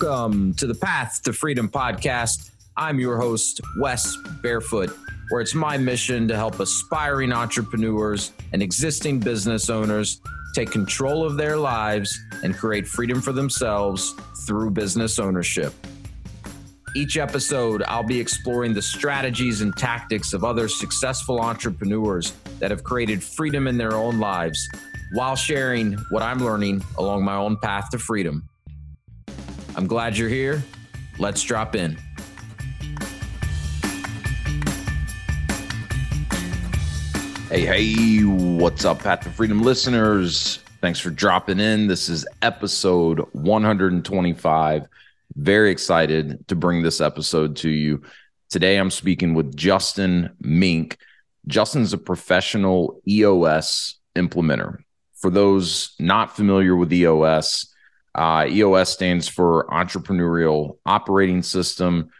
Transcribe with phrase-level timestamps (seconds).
[0.00, 2.52] Welcome to the Path to Freedom podcast.
[2.76, 4.96] I'm your host, Wes Barefoot,
[5.28, 10.20] where it's my mission to help aspiring entrepreneurs and existing business owners
[10.54, 14.14] take control of their lives and create freedom for themselves
[14.46, 15.74] through business ownership.
[16.94, 22.84] Each episode, I'll be exploring the strategies and tactics of other successful entrepreneurs that have
[22.84, 24.68] created freedom in their own lives
[25.14, 28.47] while sharing what I'm learning along my own path to freedom.
[29.78, 30.64] I'm glad you're here.
[31.20, 31.96] Let's drop in.
[37.48, 40.58] Hey, hey, what's up, Path to Freedom listeners?
[40.80, 41.86] Thanks for dropping in.
[41.86, 44.88] This is episode 125.
[45.36, 48.02] Very excited to bring this episode to you.
[48.50, 50.98] Today, I'm speaking with Justin Mink.
[51.46, 54.78] Justin's a professional EOS implementer.
[55.14, 57.72] For those not familiar with EOS,
[58.14, 62.10] uh, EOS stands for Entrepreneurial Operating System.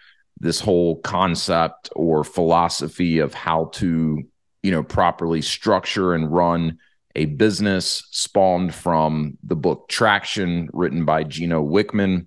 [0.41, 4.23] This whole concept or philosophy of how to
[4.63, 6.79] you know properly structure and run
[7.15, 12.27] a business spawned from the book traction written by gino wickman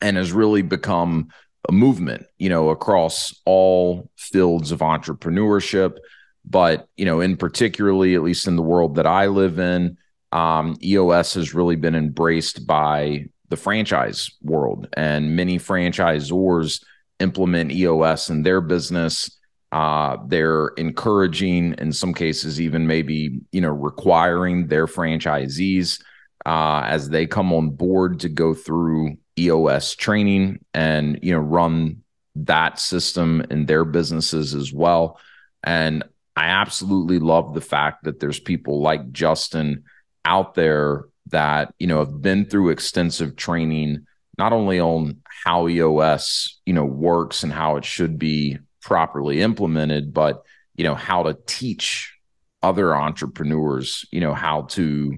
[0.00, 1.28] and has really become
[1.68, 5.96] a movement you know across all fields of entrepreneurship
[6.44, 9.96] but you know in particularly at least in the world that i live in
[10.32, 16.82] um, eos has really been embraced by the franchise world and many franchisors
[17.20, 19.38] implement eos in their business
[19.72, 26.00] uh, they're encouraging, in some cases, even maybe you know requiring their franchisees
[26.44, 32.02] uh, as they come on board to go through EOS training and you know run
[32.36, 35.18] that system in their businesses as well.
[35.64, 36.04] And
[36.36, 39.84] I absolutely love the fact that there's people like Justin
[40.24, 44.06] out there that you know have been through extensive training
[44.38, 50.12] not only on how EOS you know works and how it should be properly implemented,
[50.12, 50.42] but
[50.74, 52.14] you know how to teach
[52.62, 55.16] other entrepreneurs, you know how to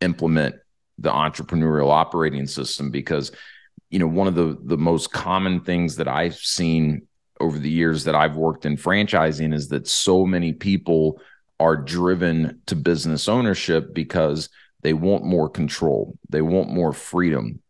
[0.00, 0.54] implement
[0.98, 2.90] the entrepreneurial operating system.
[2.90, 3.32] Because
[3.90, 7.06] you know one of the the most common things that I've seen
[7.40, 11.20] over the years that I've worked in franchising is that so many people
[11.60, 14.48] are driven to business ownership because
[14.82, 16.18] they want more control.
[16.30, 17.60] They want more freedom.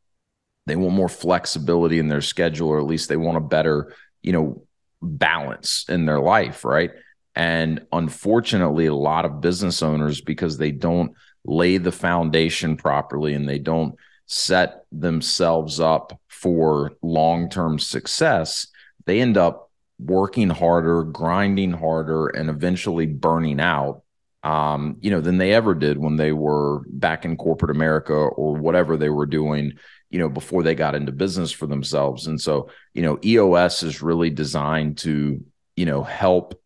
[0.67, 3.93] They want more flexibility in their schedule, or at least they want a better,
[4.23, 4.62] you know,
[5.03, 6.93] balance in their life, right?
[7.34, 11.12] And unfortunately, a lot of business owners, because they don't
[11.45, 13.97] lay the foundation properly and they don't
[14.27, 18.69] set themselves up for long term success,
[19.07, 19.69] they end up
[20.05, 24.03] working harder, grinding harder, and eventually burning out.
[24.43, 28.55] Um, you know, than they ever did when they were back in corporate America or
[28.55, 29.75] whatever they were doing,
[30.09, 32.27] you know, before they got into business for themselves.
[32.27, 35.44] And so, you know, EOS is really designed to,
[35.77, 36.59] you know, help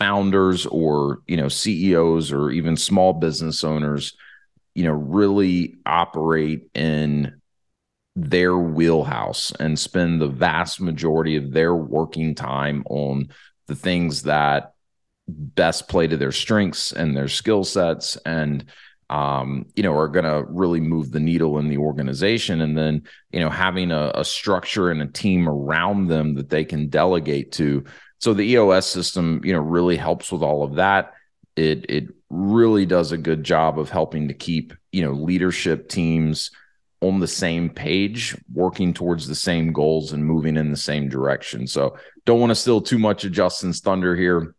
[0.00, 4.16] founders or, you know, CEOs or even small business owners,
[4.74, 7.39] you know, really operate in
[8.22, 13.28] their wheelhouse and spend the vast majority of their working time on
[13.66, 14.74] the things that
[15.28, 18.64] best play to their strengths and their skill sets and
[19.10, 22.60] um, you know, are going to really move the needle in the organization.
[22.60, 26.64] And then, you know, having a, a, structure and a team around them that they
[26.64, 27.84] can delegate to.
[28.20, 31.14] So the EOS system, you know, really helps with all of that.
[31.56, 36.52] It it really does a good job of helping to keep you know leadership teams
[37.00, 41.66] on the same page, working towards the same goals and moving in the same direction.
[41.66, 41.96] So
[42.26, 44.54] don't want to steal too much of Justin's thunder here.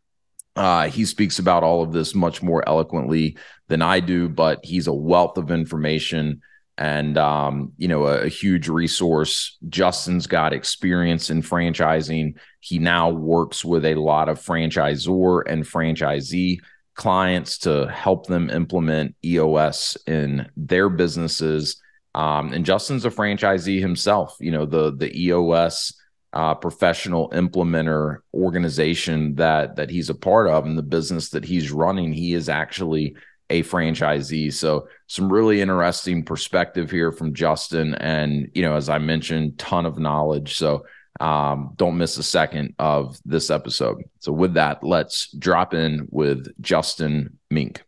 [0.55, 3.37] Uh, he speaks about all of this much more eloquently
[3.67, 6.41] than I do, but he's a wealth of information
[6.77, 9.57] and um, you know a, a, huge resource.
[9.69, 12.35] Justin's got experience in franchising.
[12.59, 16.57] He now works with a lot of franchisor and franchisee
[16.95, 21.81] clients to help them implement EOS in their businesses.
[22.13, 24.37] Um, and Justin's a franchisee himself.
[24.39, 25.93] You know the the EOS
[26.33, 31.71] uh, professional implementer organization that that he's a part of and the business that he's
[31.71, 32.13] running.
[32.13, 33.15] He is actually
[33.49, 34.51] a franchisee.
[34.53, 39.85] So some really interesting perspective here from Justin, and you know, as I mentioned, ton
[39.85, 40.55] of knowledge.
[40.55, 40.85] So
[41.19, 44.03] um, don't miss a second of this episode.
[44.19, 47.83] So with that, let's drop in with Justin Mink.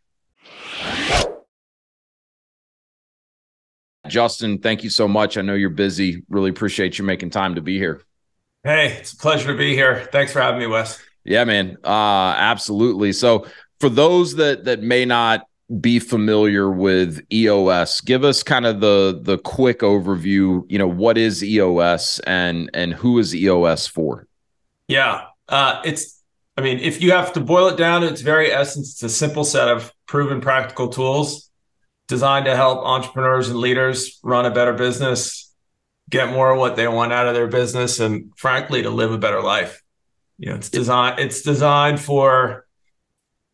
[4.08, 5.38] Justin, thank you so much.
[5.38, 6.24] I know you're busy.
[6.30, 8.02] Really appreciate you making time to be here.
[8.64, 10.08] Hey, it's a pleasure to be here.
[10.12, 11.02] Thanks for having me, Wes.
[11.24, 11.78] Yeah, man.
[11.84, 13.14] Uh, absolutely.
[13.14, 13.46] So
[13.80, 15.48] for those that that may not
[15.80, 20.64] be familiar with EOS, give us kind of the the quick overview.
[20.70, 24.28] You know, what is EOS and and who is EOS for?
[24.88, 26.22] Yeah, uh, it's.
[26.56, 29.44] I mean, if you have to boil it down its very essence, it's a simple
[29.44, 31.50] set of proven practical tools
[32.08, 35.54] designed to help entrepreneurs and leaders run a better business,
[36.10, 39.18] get more of what they want out of their business, and frankly, to live a
[39.18, 39.82] better life.
[40.38, 41.20] You know, it's designed.
[41.20, 42.66] It's designed for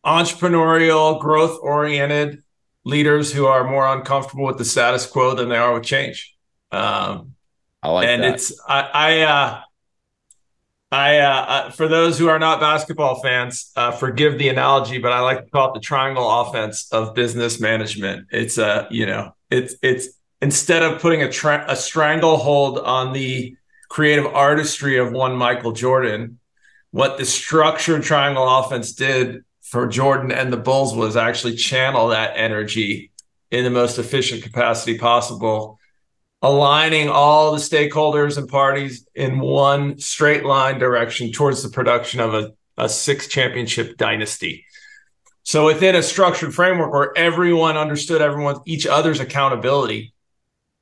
[0.04, 2.42] entrepreneurial, growth oriented
[2.84, 6.34] leaders who are more uncomfortable with the status quo than they are with change.
[6.72, 7.34] Um,
[7.82, 8.34] I like and that.
[8.34, 9.60] it's I I uh,
[10.92, 15.20] I uh, for those who are not basketball fans, uh, forgive the analogy, but I
[15.20, 18.26] like to call it the triangle offense of business management.
[18.30, 20.08] It's a uh, you know it's it's
[20.42, 23.56] instead of putting a tra- a stranglehold on the
[23.88, 26.38] creative artistry of one Michael Jordan,
[26.90, 32.32] what the structured triangle offense did for Jordan and the Bulls was actually channel that
[32.36, 33.10] energy
[33.50, 35.79] in the most efficient capacity possible,
[36.42, 42.34] aligning all the stakeholders and parties in one straight line direction towards the production of
[42.34, 44.64] a, a six championship dynasty.
[45.42, 50.12] So within a structured framework where everyone understood everyone each other's accountability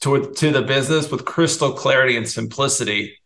[0.02, 3.19] to, to the business with crystal clarity and simplicity,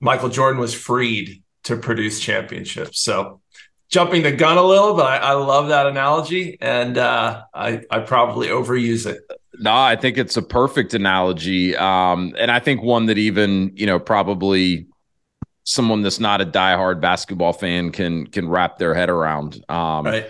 [0.00, 3.00] Michael Jordan was freed to produce championships.
[3.00, 3.40] So
[3.88, 8.00] jumping the gun a little, but I, I love that analogy, and uh, I I
[8.00, 9.20] probably overuse it.
[9.54, 13.86] No, I think it's a perfect analogy, um, and I think one that even you
[13.86, 14.86] know probably
[15.64, 19.64] someone that's not a diehard basketball fan can can wrap their head around.
[19.68, 20.26] Um, right.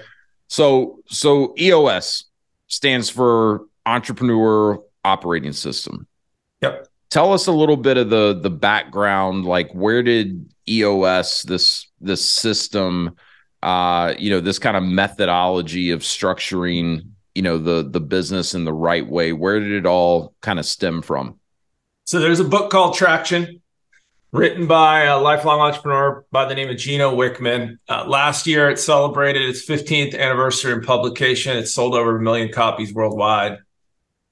[0.48, 2.24] So so EOS
[2.68, 6.06] stands for Entrepreneur Operating System.
[6.62, 6.88] Yep.
[7.10, 9.44] Tell us a little bit of the the background.
[9.44, 13.16] Like, where did EOS this this system?
[13.62, 18.64] uh, you know, this kind of methodology of structuring, you know, the the business in
[18.64, 19.32] the right way.
[19.32, 21.38] Where did it all kind of stem from?
[22.04, 23.60] So there's a book called Traction,
[24.32, 27.78] written by a lifelong entrepreneur by the name of Gino Wickman.
[27.88, 31.56] Uh, last year, it celebrated its 15th anniversary in publication.
[31.56, 33.58] It sold over a million copies worldwide.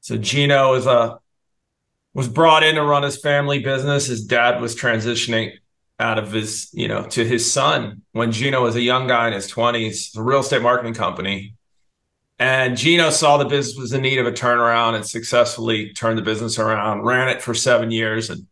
[0.01, 1.21] So Gino is a
[2.13, 4.07] was brought in to run his family business.
[4.07, 5.53] His dad was transitioning
[6.01, 9.33] out of his, you know, to his son when Gino was a young guy in
[9.33, 11.56] his 20s, a real estate marketing company.
[12.39, 16.23] And Gino saw the business was in need of a turnaround and successfully turned the
[16.23, 18.47] business around, ran it for seven years and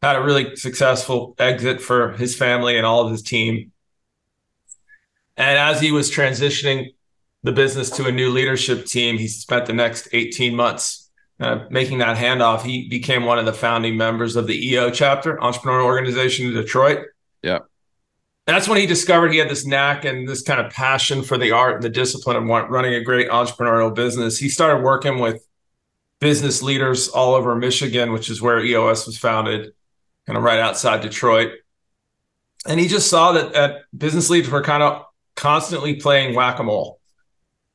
[0.00, 3.72] had a really successful exit for his family and all of his team.
[5.36, 6.94] And as he was transitioning
[7.42, 11.06] the business to a new leadership team, he spent the next 18 months
[11.38, 15.36] uh, making that handoff, he became one of the founding members of the EO chapter,
[15.36, 17.06] Entrepreneurial Organization in Detroit.
[17.42, 17.60] Yeah.
[18.46, 21.50] That's when he discovered he had this knack and this kind of passion for the
[21.50, 24.38] art and the discipline of running a great entrepreneurial business.
[24.38, 25.44] He started working with
[26.20, 29.72] business leaders all over Michigan, which is where EOS was founded,
[30.26, 31.52] kind of right outside Detroit.
[32.66, 35.04] And he just saw that, that business leaders were kind of
[35.34, 37.00] constantly playing whack a mole.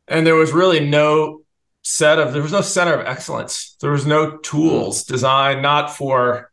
[0.08, 1.42] And there was really no
[1.84, 3.76] set of there was no center of excellence.
[3.82, 6.51] There was no tools designed not for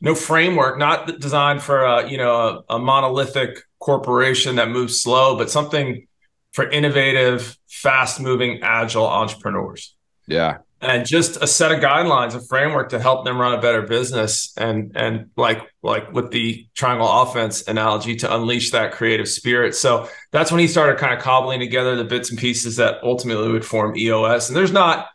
[0.00, 5.36] no framework, not designed for a you know a, a monolithic corporation that moves slow,
[5.36, 6.06] but something
[6.52, 9.94] for innovative, fast moving, agile entrepreneurs.
[10.26, 13.82] Yeah and just a set of guidelines, a framework to help them run a better
[13.82, 19.74] business, and and like like with the triangle offense analogy to unleash that creative spirit.
[19.74, 23.52] So that's when he started kind of cobbling together the bits and pieces that ultimately
[23.52, 24.48] would form EOS.
[24.48, 25.08] And there's not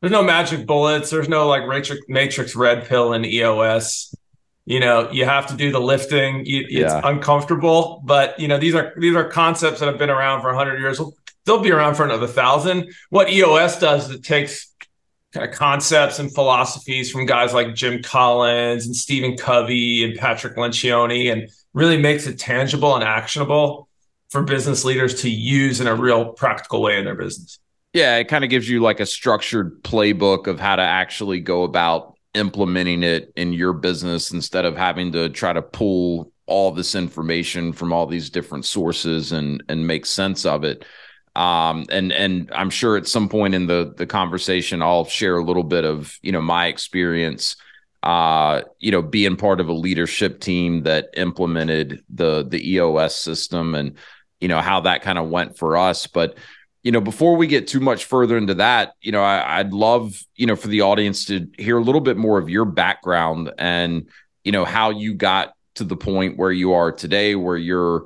[0.00, 1.10] there's no magic bullets.
[1.10, 4.13] There's no like matrix, matrix red pill in EOS.
[4.66, 6.46] You know, you have to do the lifting.
[6.46, 7.00] You, it's yeah.
[7.04, 10.78] uncomfortable, but you know these are these are concepts that have been around for 100
[10.78, 11.00] years.
[11.44, 12.90] They'll be around for another thousand.
[13.10, 14.72] What EOS does is it takes
[15.32, 20.56] kind of concepts and philosophies from guys like Jim Collins and Stephen Covey and Patrick
[20.56, 23.88] Lencioni and really makes it tangible and actionable
[24.30, 27.58] for business leaders to use in a real practical way in their business.
[27.92, 31.62] Yeah, it kind of gives you like a structured playbook of how to actually go
[31.64, 36.94] about implementing it in your business instead of having to try to pull all this
[36.94, 40.84] information from all these different sources and and make sense of it.
[41.36, 45.44] Um, and and I'm sure at some point in the the conversation I'll share a
[45.44, 47.56] little bit of you know my experience
[48.02, 53.74] uh, you know being part of a leadership team that implemented the the EOS system
[53.74, 53.96] and
[54.40, 56.06] you know how that kind of went for us.
[56.06, 56.36] But
[56.84, 60.16] you know before we get too much further into that you know I, I'd love
[60.36, 64.08] you know for the audience to hear a little bit more of your background and
[64.44, 68.04] you know how you got to the point where you are today where you're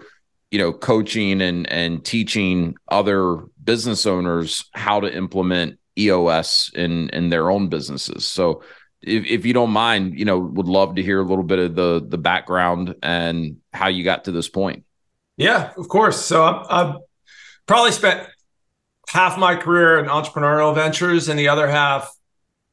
[0.50, 7.28] you know coaching and and teaching other business owners how to implement EOS in in
[7.28, 8.26] their own businesses.
[8.26, 8.62] So
[9.02, 11.74] if, if you don't mind, you know, would love to hear a little bit of
[11.74, 14.84] the the background and how you got to this point.
[15.36, 16.24] Yeah, of course.
[16.24, 16.94] So I've, I've
[17.66, 18.26] probably spent
[19.08, 22.14] half my career in entrepreneurial ventures, and the other half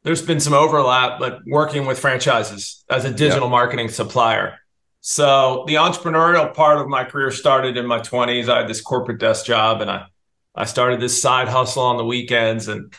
[0.04, 3.52] there's been some overlap, but working with franchises as a digital yep.
[3.52, 4.60] marketing supplier.
[5.02, 8.48] So the entrepreneurial part of my career started in my 20s.
[8.48, 10.06] I had this corporate desk job, and I
[10.54, 12.94] I started this side hustle on the weekends, and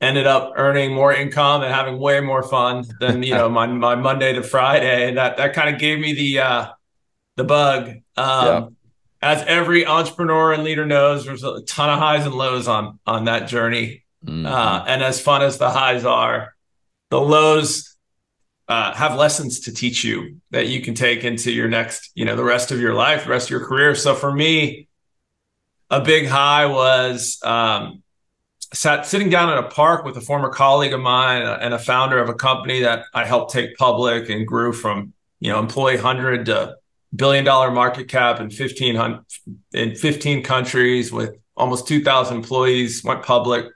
[0.00, 3.94] ended up earning more income and having way more fun than you know my my
[3.94, 6.66] Monday to Friday, and that that kind of gave me the uh,
[7.36, 7.88] the bug.
[8.16, 8.66] Um, yeah.
[9.22, 13.24] As every entrepreneur and leader knows, there's a ton of highs and lows on on
[13.24, 14.46] that journey, mm-hmm.
[14.46, 16.54] uh, and as fun as the highs are,
[17.10, 17.96] the lows
[18.68, 22.36] uh, have lessons to teach you that you can take into your next, you know,
[22.36, 23.94] the rest of your life, the rest of your career.
[23.96, 24.88] So for me,
[25.90, 28.02] a big high was um,
[28.72, 32.18] sat sitting down in a park with a former colleague of mine and a founder
[32.18, 36.46] of a company that I helped take public and grew from you know employee hundred
[36.46, 36.76] to
[37.14, 39.24] billion dollar market cap in 15
[39.72, 43.66] in 15 countries with almost 2000 employees went public.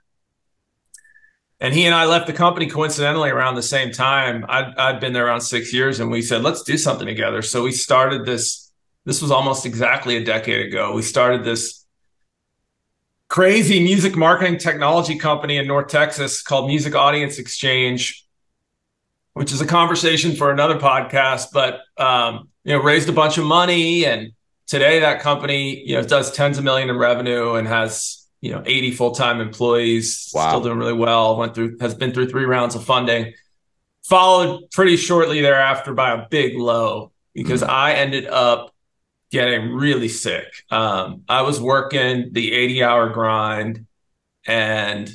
[1.61, 4.45] And he and I left the company coincidentally around the same time.
[4.49, 7.43] I'd, I'd been there around six years and we said let's do something together.
[7.43, 8.71] So we started this
[9.05, 10.95] this was almost exactly a decade ago.
[10.95, 11.85] We started this
[13.29, 18.27] crazy music marketing technology company in North Texas called Music Audience Exchange,
[19.35, 21.49] which is a conversation for another podcast.
[21.53, 24.33] But um, you know, raised a bunch of money, and
[24.67, 28.63] today that company you know does tens of million in revenue and has you know
[28.65, 30.31] 80 full time employees.
[30.35, 30.49] Wow.
[30.49, 31.37] Still doing really well.
[31.37, 33.35] Went through has been through three rounds of funding.
[34.05, 37.71] Followed pretty shortly thereafter by a big low because mm-hmm.
[37.71, 38.75] I ended up
[39.31, 40.47] getting really sick.
[40.71, 43.87] Um, I was working the 80 hour grind
[44.47, 45.11] and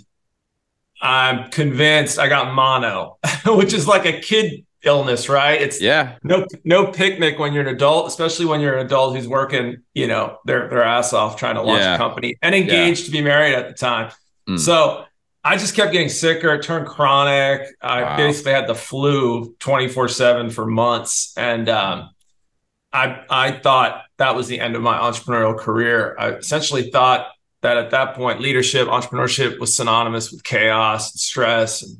[1.02, 5.62] I'm convinced I got mono, which is like a kid illness, right?
[5.62, 9.28] It's yeah, no no picnic when you're an adult, especially when you're an adult who's
[9.28, 11.96] working, you know, their their ass off trying to launch yeah.
[11.96, 13.06] a company and engaged yeah.
[13.06, 14.12] to be married at the time.
[14.48, 14.60] Mm.
[14.60, 15.06] So
[15.44, 16.54] I just kept getting sicker.
[16.54, 17.68] It turned chronic.
[17.82, 18.18] I wow.
[18.18, 21.34] basically had the flu 24 seven for months.
[21.38, 22.10] And um,
[22.92, 26.16] I I thought that was the end of my entrepreneurial career.
[26.20, 27.28] I essentially thought
[27.62, 31.98] that at that point, leadership, entrepreneurship was synonymous with chaos and stress and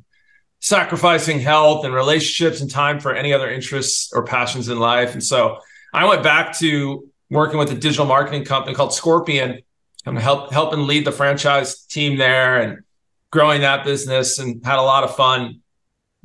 [0.60, 5.14] sacrificing health and relationships and time for any other interests or passions in life.
[5.14, 5.60] And so
[5.94, 9.62] I went back to working with a digital marketing company called Scorpion
[10.06, 12.80] um, and help helping lead the franchise team there and
[13.32, 15.62] growing that business and had a lot of fun,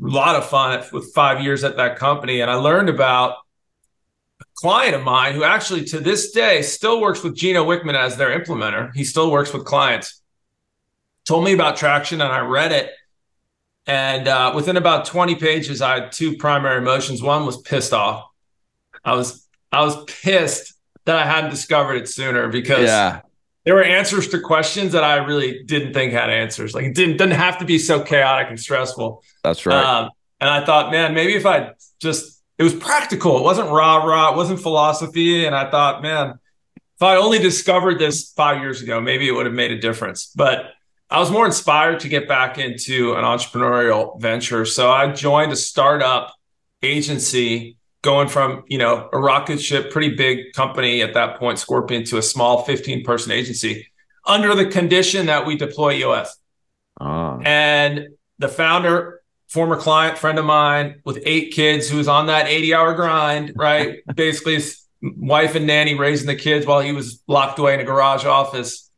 [0.03, 2.41] a lot of fun with five years at that company.
[2.41, 3.37] And I learned about
[4.41, 8.17] a client of mine who actually to this day still works with Gino Wickman as
[8.17, 8.95] their implementer.
[8.95, 10.23] He still works with clients.
[11.27, 12.91] Told me about traction and I read it.
[13.87, 17.23] And uh, within about 20 pages, I had two primary emotions.
[17.23, 18.25] One was pissed off.
[19.05, 20.75] I was I was pissed
[21.05, 23.21] that I hadn't discovered it sooner because yeah.
[23.65, 26.75] there were answers to questions that I really didn't think had answers.
[26.75, 29.23] Like it didn't didn't have to be so chaotic and stressful.
[29.43, 29.85] That's right.
[29.85, 30.11] Um,
[30.41, 33.37] and I thought, man, maybe if I just it was practical.
[33.39, 34.33] It wasn't rah rah.
[34.33, 35.45] It wasn't philosophy.
[35.45, 36.39] And I thought, man,
[36.77, 40.31] if I only discovered this five years ago, maybe it would have made a difference.
[40.35, 40.67] But
[41.11, 44.65] I was more inspired to get back into an entrepreneurial venture.
[44.65, 46.35] So I joined a startup
[46.83, 52.05] agency going from, you know, a rocket ship, pretty big company at that point, Scorpion,
[52.05, 53.89] to a small 15 person agency
[54.27, 56.37] under the condition that we deploy EOS.
[57.01, 57.41] Oh.
[57.45, 58.09] And
[58.39, 62.75] the founder former client friend of mine with eight kids who was on that 80
[62.75, 63.99] hour grind, right?
[64.15, 67.85] Basically, his wife and nanny raising the kids while he was locked away in a
[67.85, 68.91] garage office.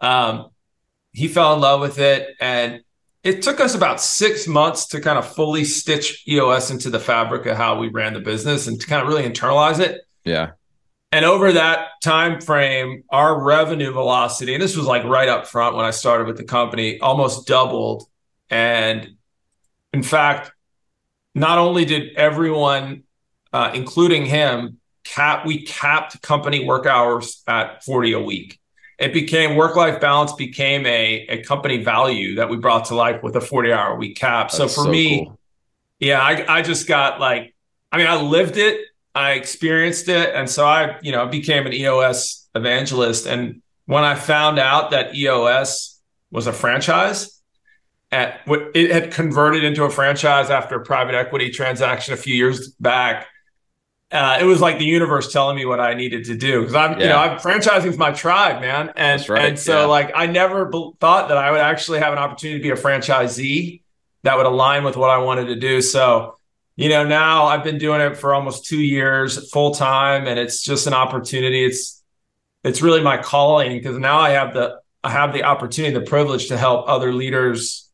[0.00, 0.50] Um,
[1.12, 2.36] he fell in love with it.
[2.40, 2.82] And
[3.22, 7.46] it took us about six months to kind of fully stitch EOS into the fabric
[7.46, 10.00] of how we ran the business and to kind of really internalize it.
[10.24, 10.52] Yeah.
[11.12, 15.74] And over that time frame, our revenue velocity, and this was like right up front
[15.74, 18.04] when I started with the company, almost doubled.
[18.48, 19.16] And
[19.92, 20.52] in fact,
[21.34, 23.02] not only did everyone,
[23.52, 28.59] uh, including him, cap we capped company work hours at 40 a week.
[29.00, 33.22] It became work life balance became a, a company value that we brought to life
[33.22, 34.50] with a 40 hour week cap.
[34.50, 35.38] That's so for so me, cool.
[35.98, 37.54] yeah, I, I just got like,
[37.90, 40.34] I mean, I lived it, I experienced it.
[40.34, 43.26] And so I, you know, became an EOS evangelist.
[43.26, 45.98] And when I found out that EOS
[46.30, 47.40] was a franchise,
[48.12, 52.34] at what it had converted into a franchise after a private equity transaction a few
[52.34, 53.28] years back.
[54.12, 56.98] Uh, it was like the universe telling me what I needed to do because I'm,
[56.98, 56.98] yeah.
[56.98, 59.42] you know, I'm franchising with my tribe, man, and right.
[59.42, 59.86] and so yeah.
[59.86, 62.82] like I never be- thought that I would actually have an opportunity to be a
[62.82, 63.82] franchisee
[64.24, 65.80] that would align with what I wanted to do.
[65.80, 66.36] So,
[66.76, 70.62] you know, now I've been doing it for almost two years full time, and it's
[70.62, 71.64] just an opportunity.
[71.64, 72.02] It's
[72.64, 76.48] it's really my calling because now I have the I have the opportunity, the privilege
[76.48, 77.88] to help other leaders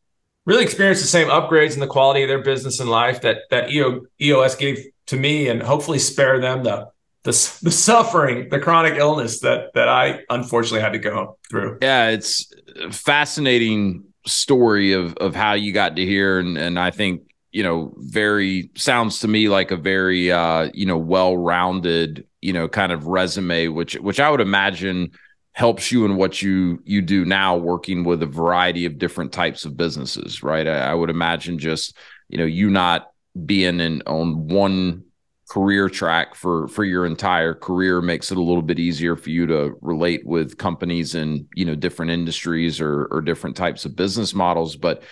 [0.45, 3.71] really experience the same upgrades in the quality of their business and life that that
[3.71, 6.89] EO, EOS gave to me and hopefully spare them the
[7.23, 11.79] the, the suffering, the chronic illness that that I unfortunately had to go through.
[11.81, 12.53] Yeah, it's
[12.91, 17.93] fascinating story of of how you got to here, and and I think you know
[17.97, 22.93] very sounds to me like a very uh you know well rounded you know kind
[22.93, 25.11] of resume, which which I would imagine
[25.51, 29.65] helps you in what you you do now, working with a variety of different types
[29.65, 30.67] of businesses, right?
[30.67, 31.97] I, I would imagine just
[32.29, 33.11] you know you not
[33.45, 35.03] being in on one
[35.49, 39.45] career track for for your entire career makes it a little bit easier for you
[39.47, 44.33] to relate with companies in you know different industries or or different types of business
[44.33, 44.75] models.
[44.75, 45.03] But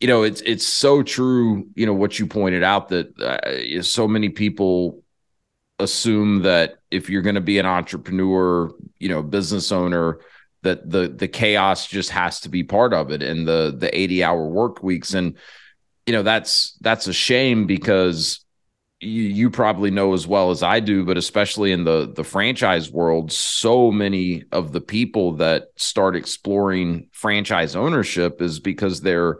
[0.00, 4.06] you know it's it's so true you know what you pointed out that uh, so
[4.06, 5.02] many people
[5.78, 10.20] assume that if you're going to be an entrepreneur you know business owner
[10.64, 14.24] that the the chaos just has to be part of it and the the 80
[14.24, 15.14] hour work weeks.
[15.14, 15.36] And
[16.06, 18.44] you know that's that's a shame because
[19.00, 22.90] you, you probably know as well as I do, but especially in the the franchise
[22.90, 29.38] world, so many of the people that start exploring franchise ownership is because they're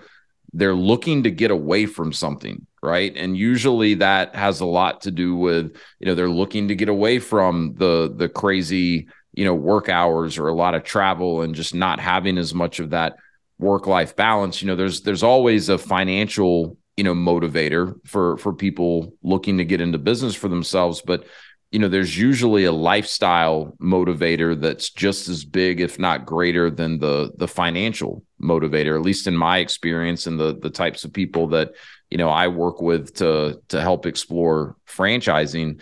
[0.52, 3.16] they're looking to get away from something right?
[3.16, 6.90] And usually that has a lot to do with you know they're looking to get
[6.90, 11.54] away from the the crazy you know work hours or a lot of travel and
[11.54, 13.16] just not having as much of that
[13.58, 18.52] work life balance you know there's there's always a financial you know motivator for for
[18.52, 21.02] people looking to get into business for themselves.
[21.04, 21.26] But
[21.70, 26.98] you know there's usually a lifestyle motivator that's just as big if not greater than
[26.98, 31.48] the the financial motivator at least in my experience and the the types of people
[31.48, 31.72] that
[32.10, 35.80] you know I work with to to help explore franchising.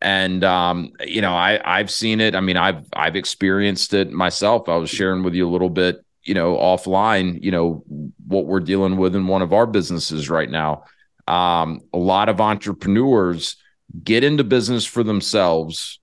[0.00, 2.34] And um you know I I've seen it.
[2.34, 4.68] I mean I've I've experienced it myself.
[4.68, 7.82] I was sharing with you a little bit you know offline you know
[8.26, 10.84] what we're dealing with in one of our businesses right now.
[11.26, 13.56] Um, a lot of entrepreneurs
[14.04, 15.98] get into business for themselves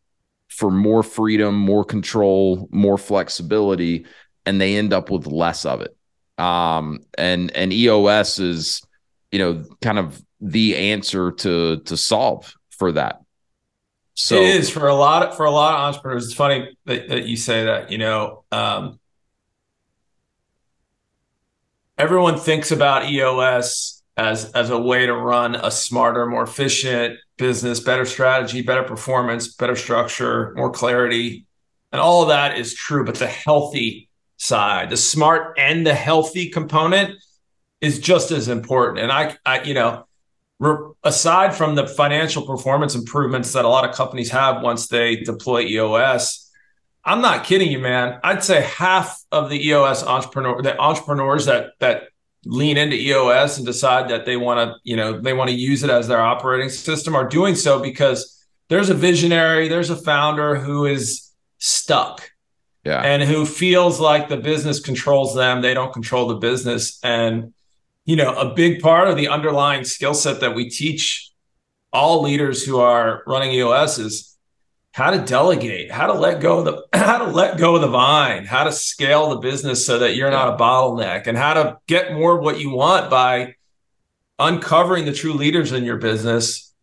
[0.48, 4.06] for more freedom more control more flexibility
[4.46, 5.96] and they end up with less of it.
[6.38, 8.82] Um, and and eos is
[9.32, 13.22] you know kind of the answer to to solve for that.
[14.16, 14.70] So it is.
[14.70, 17.66] For a lot of, for a lot of entrepreneurs it's funny that, that you say
[17.66, 19.00] that you know um,
[21.98, 27.80] everyone thinks about EOS as as a way to run a smarter, more efficient business,
[27.80, 31.46] better strategy, better performance, better structure, more clarity.
[31.92, 36.50] And all of that is true, but the healthy side, the smart and the healthy
[36.50, 37.22] component
[37.82, 39.00] is just as important.
[39.00, 40.06] And I, I you know,
[40.60, 45.18] re- aside from the financial performance improvements that a lot of companies have once they
[45.18, 46.45] deploy EOS,
[47.06, 48.20] I'm not kidding you, man.
[48.24, 52.10] I'd say half of the EOS entrepreneur, the entrepreneurs that that
[52.46, 55.84] lean into EOS and decide that they want to, you know, they want to use
[55.84, 60.56] it as their operating system are doing so because there's a visionary, there's a founder
[60.56, 62.30] who is stuck.
[62.84, 63.02] Yeah.
[63.02, 67.52] And who feels like the business controls them, they don't control the business and
[68.06, 71.32] you know, a big part of the underlying skill set that we teach
[71.92, 74.35] all leaders who are running EOS is
[74.96, 77.88] how to delegate, how to let go of the how to let go of the
[77.90, 81.78] vine, how to scale the business so that you're not a bottleneck, and how to
[81.86, 83.56] get more of what you want by
[84.40, 86.74] uncovering the true leaders in your business,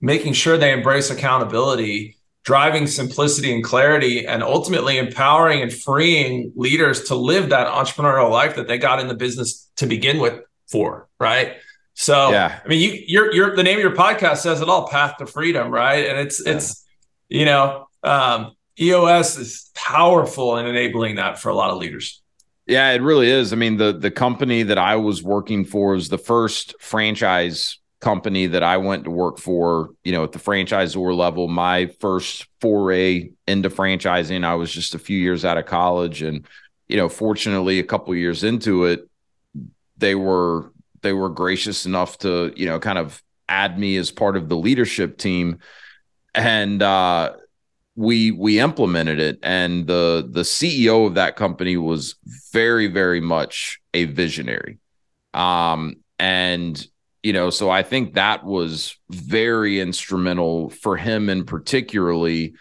[0.00, 7.04] making sure they embrace accountability, driving simplicity and clarity, and ultimately empowering and freeing leaders
[7.08, 11.10] to live that entrepreneurial life that they got in the business to begin with for,
[11.18, 11.56] right?
[11.92, 12.58] So yeah.
[12.64, 15.26] I mean you you're you're the name of your podcast says it all, Path to
[15.26, 16.06] Freedom, right?
[16.06, 16.54] And it's yeah.
[16.54, 16.86] it's
[17.30, 22.20] you know, um, EOS is powerful in enabling that for a lot of leaders.
[22.66, 23.52] Yeah, it really is.
[23.52, 28.46] I mean, the the company that I was working for was the first franchise company
[28.46, 31.48] that I went to work for, you know, at the franchisor level.
[31.48, 36.46] My first foray into franchising, I was just a few years out of college and
[36.90, 39.08] you know, fortunately a couple years into it,
[39.96, 44.36] they were they were gracious enough to, you know, kind of add me as part
[44.36, 45.60] of the leadership team
[46.34, 47.32] and uh,
[47.96, 52.14] we we implemented it and the the ceo of that company was
[52.52, 54.78] very very much a visionary
[55.34, 56.86] um and
[57.22, 62.54] you know, so I think that was very instrumental for him and particularly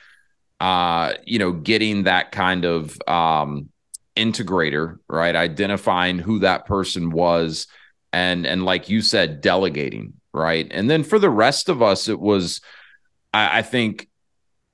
[0.59, 3.69] uh, you know, getting that kind of um
[4.17, 5.35] integrator, right?
[5.35, 7.67] Identifying who that person was
[8.11, 10.67] and and like you said, delegating, right?
[10.71, 12.59] And then for the rest of us, it was
[13.33, 14.07] I, I think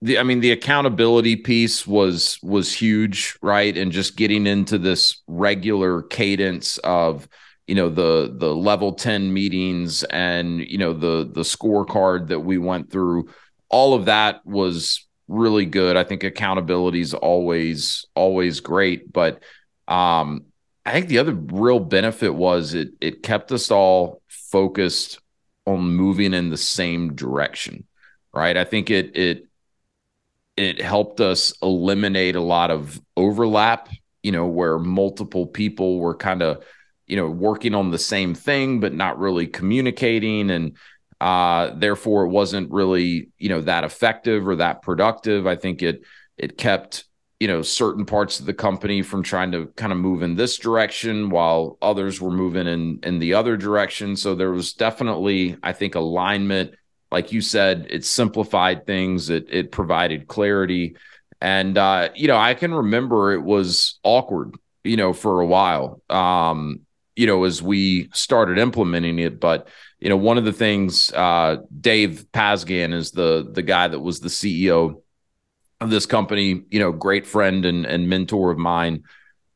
[0.02, 3.76] the I mean the accountability piece was was huge, right?
[3.76, 7.28] And just getting into this regular cadence of
[7.68, 12.58] you know the the level 10 meetings and you know the the scorecard that we
[12.58, 13.30] went through
[13.70, 15.98] all of that was really good.
[15.98, 19.12] I think accountability is always always great.
[19.12, 19.42] But
[19.88, 20.46] um
[20.86, 25.20] i think the other real benefit was it it kept us all focused
[25.66, 27.86] on moving in the same direction
[28.36, 29.48] right i think it it
[30.58, 33.90] it helped us eliminate a lot of overlap,
[34.24, 36.64] you know, where multiple people were kind of,
[37.08, 40.50] you know, working on the same thing, but not really communicating.
[40.50, 40.78] And
[41.20, 45.46] uh, therefore it wasn't really, you know, that effective or that productive.
[45.46, 46.04] I think it,
[46.38, 47.04] it kept,
[47.40, 50.58] you know, certain parts of the company from trying to kind of move in this
[50.58, 54.16] direction while others were moving in, in the other direction.
[54.16, 56.76] So there was definitely, I think, alignment
[57.16, 59.30] like you said, it simplified things.
[59.30, 60.98] It it provided clarity,
[61.40, 66.02] and uh, you know I can remember it was awkward, you know, for a while.
[66.10, 66.82] Um,
[67.16, 69.70] you know, as we started implementing it, but
[70.02, 74.20] you know, one of the things uh, Dave Pasgan is the the guy that was
[74.20, 75.02] the CEO
[75.80, 76.64] of this company.
[76.70, 79.06] You know, great friend and and mentor of mine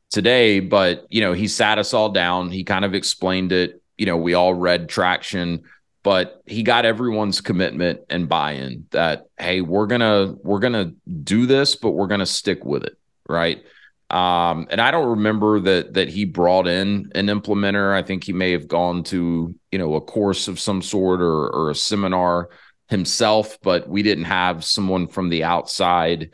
[0.08, 0.60] today.
[0.60, 2.50] But you know, he sat us all down.
[2.50, 3.82] He kind of explained it.
[3.98, 5.64] You know, we all read traction
[6.02, 11.76] but he got everyone's commitment and buy-in that hey we're gonna we're gonna do this
[11.76, 12.96] but we're gonna stick with it
[13.28, 13.62] right?
[14.10, 17.94] Um, and i don't remember that that he brought in an implementer.
[17.94, 21.48] I think he may have gone to you know a course of some sort or,
[21.50, 22.50] or a seminar
[22.88, 26.30] himself but we didn't have someone from the outside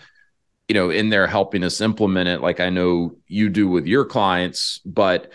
[0.69, 4.07] you know in there helping us implement it like i know you do with your
[4.07, 5.31] clients but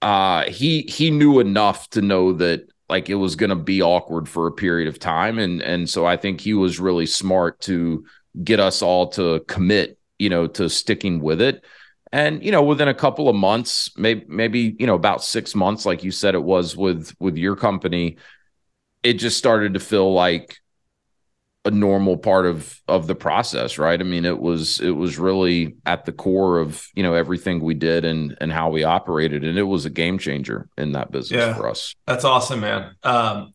[0.00, 4.28] uh, he he knew enough to know that like it was going to be awkward
[4.28, 8.04] for a period of time and and so I think he was really smart to
[8.42, 11.64] get us all to commit, you know, to sticking with it.
[12.12, 15.84] And you know, within a couple of months, maybe maybe you know about 6 months
[15.84, 18.18] like you said it was with with your company,
[19.02, 20.58] it just started to feel like
[21.64, 24.00] a normal part of of the process right?
[24.00, 27.74] I mean it was it was really at the core of you know everything we
[27.74, 29.44] did and and how we operated.
[29.44, 31.94] And it was a game changer in that business yeah, for us.
[32.06, 32.94] That's awesome man.
[33.02, 33.54] Um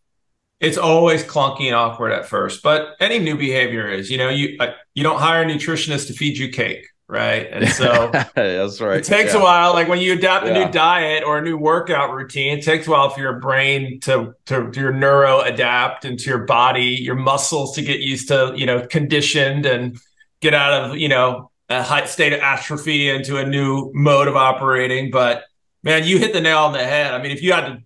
[0.60, 4.58] it's always clunky and awkward at first but any new behavior is you know you
[4.60, 7.48] uh, you don't hire a nutritionist to feed you cake right?
[7.52, 9.00] And so that's right.
[9.00, 9.40] It takes yeah.
[9.40, 9.74] a while.
[9.74, 12.92] Like when you adapt a new diet or a new workout routine, it takes a
[12.92, 17.76] while for your brain to, to, to your neuro adapt into your body, your muscles
[17.76, 19.98] to get used to, you know, conditioned and
[20.40, 24.36] get out of, you know, a high state of atrophy into a new mode of
[24.36, 25.12] operating.
[25.12, 25.44] But
[25.84, 27.14] man, you hit the nail on the head.
[27.14, 27.84] I mean, if you had to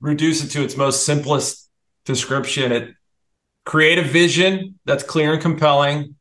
[0.00, 1.68] reduce it to its most simplest
[2.04, 2.94] description, it
[3.64, 6.16] create a vision that's clear and compelling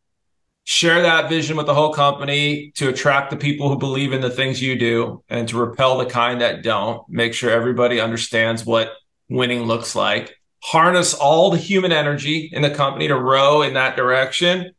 [0.71, 4.29] share that vision with the whole company to attract the people who believe in the
[4.29, 7.07] things you do and to repel the kind that don't.
[7.09, 8.93] Make sure everybody understands what
[9.27, 10.33] winning looks like.
[10.63, 14.71] Harness all the human energy in the company to row in that direction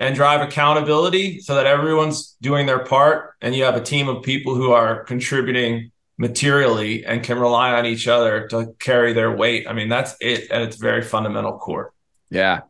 [0.00, 4.22] and drive accountability so that everyone's doing their part and you have a team of
[4.22, 9.66] people who are contributing materially and can rely on each other to carry their weight.
[9.68, 11.92] I mean, that's it at its very fundamental core.
[12.30, 12.62] Yeah.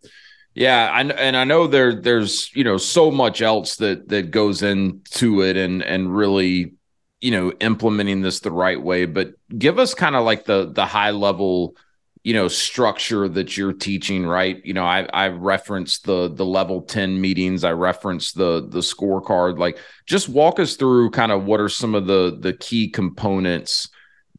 [0.54, 4.62] Yeah, and and I know there there's you know so much else that that goes
[4.62, 6.74] into it and and really
[7.20, 9.06] you know implementing this the right way.
[9.06, 11.76] But give us kind of like the the high level
[12.22, 16.80] you know structure that you're teaching right you know i i referenced the the level
[16.80, 21.60] 10 meetings i referenced the the scorecard like just walk us through kind of what
[21.60, 23.90] are some of the the key components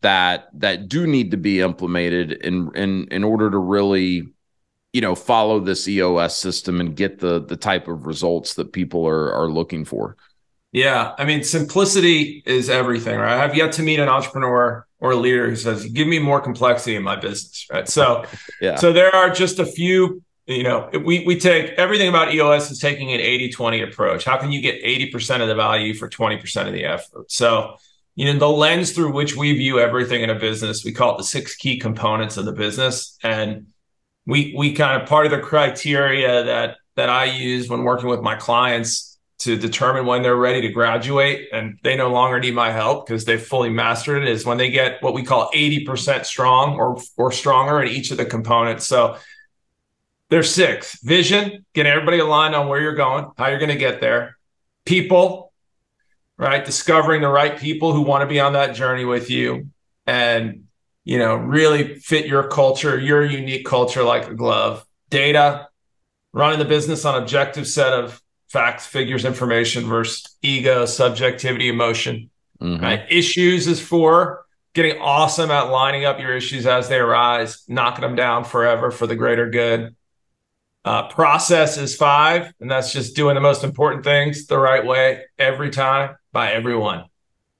[0.02, 4.24] that that do need to be implemented in in in order to really
[4.96, 9.06] you know follow this EOS system and get the the type of results that people
[9.06, 10.16] are are looking for.
[10.72, 13.44] Yeah, I mean simplicity is everything, right?
[13.44, 16.96] I've yet to meet an entrepreneur or a leader who says, "Give me more complexity
[16.96, 17.90] in my business," right?
[17.90, 18.24] So,
[18.62, 18.76] yeah.
[18.76, 22.78] So there are just a few you know we, we take everything about eos is
[22.78, 26.74] taking an 80-20 approach how can you get 80% of the value for 20% of
[26.74, 27.78] the effort so
[28.14, 31.18] you know the lens through which we view everything in a business we call it
[31.18, 33.66] the six key components of the business and
[34.26, 38.22] we we kind of part of the criteria that that I use when working with
[38.22, 42.72] my clients to determine when they're ready to graduate and they no longer need my
[42.72, 46.76] help because they've fully mastered it is when they get what we call 80% strong
[46.78, 48.86] or or stronger in each of the components.
[48.86, 49.18] So
[50.30, 51.00] there's six.
[51.02, 54.38] Vision, getting everybody aligned on where you're going, how you're going to get there.
[54.86, 55.52] People,
[56.38, 56.64] right?
[56.64, 59.70] Discovering the right people who want to be on that journey with you
[60.08, 60.65] and
[61.06, 64.86] you know, really fit your culture, your unique culture like a glove.
[65.10, 65.70] Data,
[66.34, 72.30] running the business on objective set of facts, figures, information versus ego, subjectivity, emotion.
[72.62, 72.84] Mm-hmm.
[72.84, 73.06] Right?
[73.10, 78.16] Issues is for getting awesome at lining up your issues as they arise, knocking them
[78.16, 79.96] down forever for the greater good.
[80.84, 85.24] Uh, process is five, and that's just doing the most important things the right way
[85.40, 87.06] every time by everyone.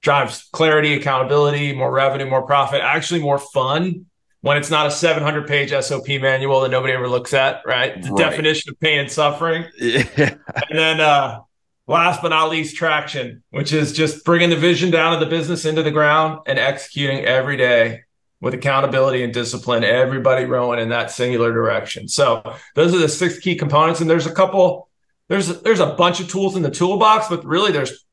[0.02, 4.06] Drives clarity, accountability, more revenue, more profit, actually more fun
[4.46, 8.00] when it's not a 700 page SOP manual that nobody ever looks at, right?
[8.00, 8.30] The right.
[8.30, 9.64] definition of pain and suffering.
[9.78, 10.04] Yeah.
[10.16, 11.40] And then uh,
[11.88, 15.64] last but not least, traction, which is just bringing the vision down of the business
[15.64, 18.02] into the ground and executing every day
[18.40, 22.06] with accountability and discipline, everybody rowing in that singular direction.
[22.06, 22.42] So
[22.74, 24.00] those are the six key components.
[24.00, 24.88] And there's a couple,
[25.28, 28.05] there's there's a bunch of tools in the toolbox, but really there's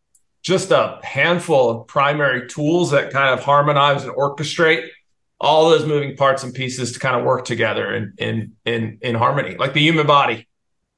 [0.44, 4.90] just a handful of primary tools that kind of harmonize and orchestrate
[5.40, 9.16] all those moving parts and pieces to kind of work together in in in in
[9.16, 10.48] harmony, like the human body.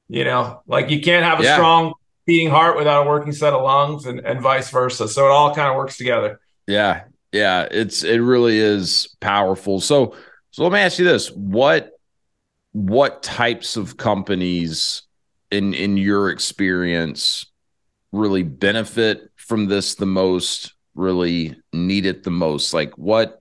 [0.08, 1.54] You know, like you can't have a yeah.
[1.54, 1.94] strong
[2.26, 5.08] beating heart without a working set of lungs, and and vice versa.
[5.08, 6.40] So it all kind of works together.
[6.66, 9.80] Yeah, yeah, it's it really is powerful.
[9.80, 10.14] So
[10.50, 11.92] so let me ask you this: what
[12.72, 15.02] what types of companies
[15.50, 17.46] in in your experience
[18.12, 20.74] really benefit from this the most?
[20.94, 22.72] Really need it the most?
[22.72, 23.40] Like what?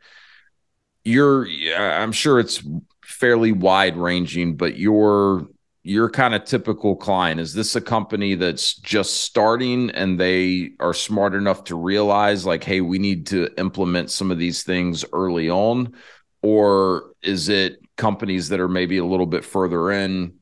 [1.06, 2.62] you're i'm sure it's
[3.04, 5.48] fairly wide ranging but your
[5.84, 10.96] your kind of typical client is this a company that's just starting and they are
[10.96, 15.50] smart enough to realize like hey we need to implement some of these things early
[15.50, 15.94] on
[16.42, 20.34] or is it companies that are maybe a little bit further in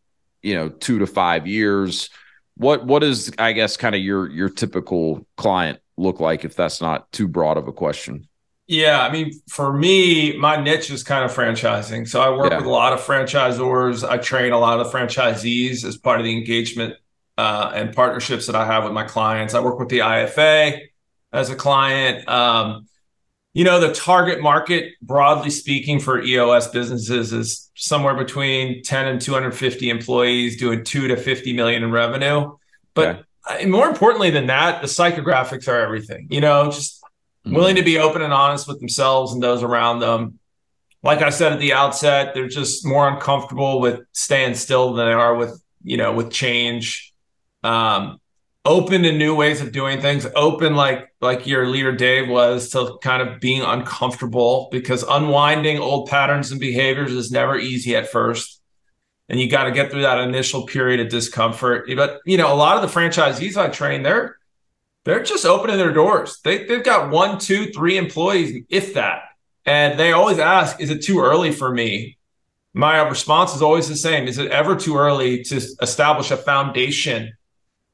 [0.41, 2.09] you know 2 to 5 years
[2.55, 6.81] what what is i guess kind of your your typical client look like if that's
[6.81, 8.27] not too broad of a question
[8.67, 12.07] yeah, I mean, for me, my niche is kind of franchising.
[12.07, 12.57] So I work yeah.
[12.57, 14.07] with a lot of franchisors.
[14.07, 16.95] I train a lot of franchisees as part of the engagement
[17.37, 19.53] uh, and partnerships that I have with my clients.
[19.53, 20.79] I work with the IFA
[21.33, 22.27] as a client.
[22.29, 22.87] Um,
[23.53, 29.21] you know, the target market, broadly speaking, for EOS businesses is somewhere between 10 and
[29.21, 32.55] 250 employees doing two to 50 million in revenue.
[32.95, 33.65] But okay.
[33.65, 36.27] more importantly than that, the psychographics are everything.
[36.31, 37.03] You know, just
[37.45, 37.55] mm-hmm.
[37.55, 40.39] willing to be open and honest with themselves and those around them.
[41.03, 45.13] Like I said at the outset, they're just more uncomfortable with staying still than they
[45.13, 47.13] are with, you know, with change.
[47.61, 48.19] Um,
[48.65, 52.97] open to new ways of doing things, open like like your leader Dave was to
[53.01, 58.61] kind of being uncomfortable because unwinding old patterns and behaviors is never easy at first.
[59.29, 61.89] And you got to get through that initial period of discomfort.
[61.95, 64.37] But you know, a lot of the franchisees I train, they're
[65.05, 66.39] they're just opening their doors.
[66.43, 69.23] They, they've got one, two, three employees, if that.
[69.65, 72.17] And they always ask, is it too early for me?
[72.73, 74.27] My response is always the same.
[74.27, 77.33] Is it ever too early to establish a foundation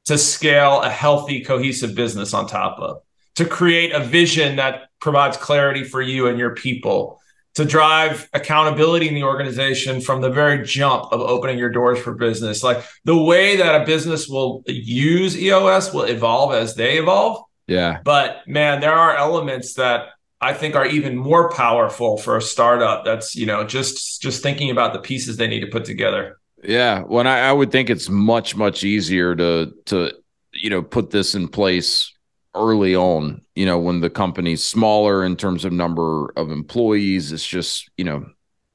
[0.06, 3.02] to scale a healthy, cohesive business on top of?
[3.36, 7.20] To create a vision that provides clarity for you and your people,
[7.54, 12.14] to drive accountability in the organization from the very jump of opening your doors for
[12.14, 12.62] business.
[12.62, 17.44] Like the way that a business will use EOS will evolve as they evolve.
[17.66, 18.00] Yeah.
[18.04, 20.08] But man, there are elements that
[20.40, 24.70] I think are even more powerful for a startup that's, you know, just just thinking
[24.70, 26.39] about the pieces they need to put together.
[26.62, 27.02] Yeah.
[27.02, 30.12] When I, I would think it's much, much easier to to,
[30.52, 32.12] you know, put this in place
[32.54, 37.46] early on, you know, when the company's smaller in terms of number of employees, it's
[37.46, 38.26] just, you know,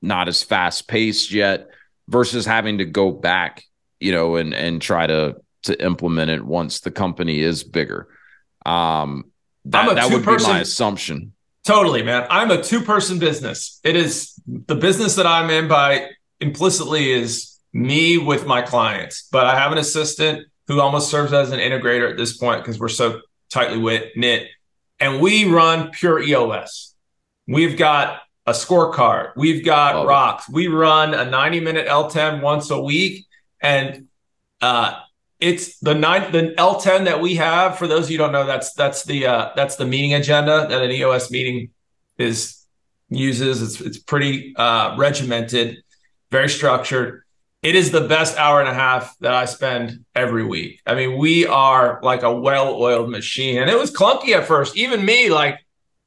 [0.02, 1.70] not as fast paced yet
[2.08, 3.64] versus having to go back,
[4.00, 8.08] you know, and and try to to implement it once the company is bigger.
[8.66, 9.26] Um
[9.66, 11.34] that, that would be my assumption.
[11.66, 12.28] Totally, man.
[12.30, 13.80] I'm a two person business.
[13.84, 19.46] It is the business that I'm in by implicitly is me with my clients, but
[19.46, 22.88] I have an assistant who almost serves as an integrator at this point because we're
[22.88, 24.48] so tightly knit,
[24.98, 26.96] and we run pure EOS.
[27.48, 29.34] We've got a scorecard.
[29.36, 30.50] We've got rocks.
[30.50, 33.26] We run a 90 minute L10 once a week.
[33.62, 34.08] And
[34.62, 34.98] uh,
[35.42, 37.78] it's the nine the L10 that we have.
[37.78, 40.82] For those of you don't know, that's that's the uh, that's the meeting agenda that
[40.82, 41.72] an EOS meeting
[42.18, 42.66] is
[43.10, 43.62] uses.
[43.62, 45.84] It's it's pretty uh, regimented,
[46.32, 47.25] very structured
[47.66, 50.82] it is the best hour and a half that I spend every week.
[50.86, 54.78] I mean, we are like a well-oiled machine, and it was clunky at first.
[54.78, 55.58] Even me, like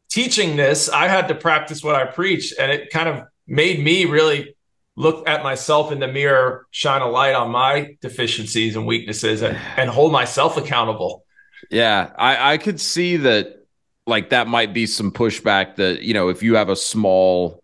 [0.08, 4.04] teaching this, I had to practice what I preach, and it kind of made me
[4.04, 4.54] really
[4.94, 9.58] look at myself in the mirror, shine a light on my deficiencies and weaknesses, and,
[9.76, 11.24] and hold myself accountable.
[11.72, 13.56] Yeah, I, I could see that.
[14.06, 17.62] Like that might be some pushback that you know if you have a small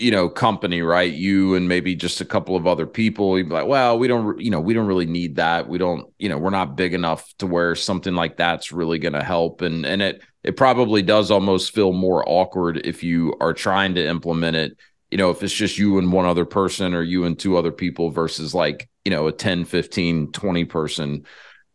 [0.00, 1.12] you know company right?
[1.12, 4.40] You and maybe just a couple of other people you'd be like well we don't
[4.40, 5.68] you know we don't really need that.
[5.68, 9.12] We don't you know we're not big enough to where something like that's really going
[9.12, 9.62] to help.
[9.62, 14.06] And and it it probably does almost feel more awkward if you are trying to
[14.06, 14.76] implement it
[15.10, 17.72] you know if it's just you and one other person or you and two other
[17.72, 21.24] people versus like you know a 10 15 20 person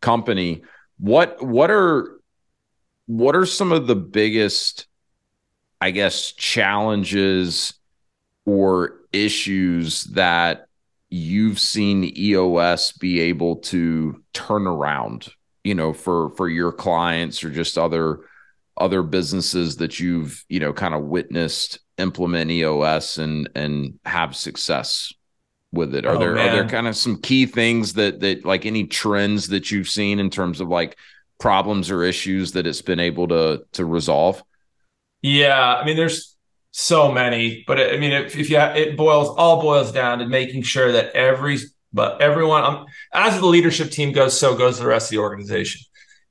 [0.00, 0.62] company.
[0.98, 2.16] What what are
[3.06, 4.86] what are some of the biggest
[5.80, 7.74] i guess challenges
[8.46, 10.68] or issues that
[11.10, 15.28] you've seen EOS be able to turn around,
[15.64, 18.20] you know, for for your clients or just other
[18.78, 25.12] other businesses that you've, you know, kind of witnessed implement EOS and and have success
[25.72, 26.06] with it?
[26.06, 26.48] Are oh, there man.
[26.48, 30.18] are there kind of some key things that that like any trends that you've seen
[30.18, 30.96] in terms of like
[31.38, 34.42] problems or issues that it's been able to to resolve?
[35.22, 36.35] Yeah, I mean there's
[36.78, 40.60] so many, but I mean, if, if you it boils all boils down to making
[40.60, 41.56] sure that every
[41.90, 45.80] but everyone um, as the leadership team goes, so goes the rest of the organization.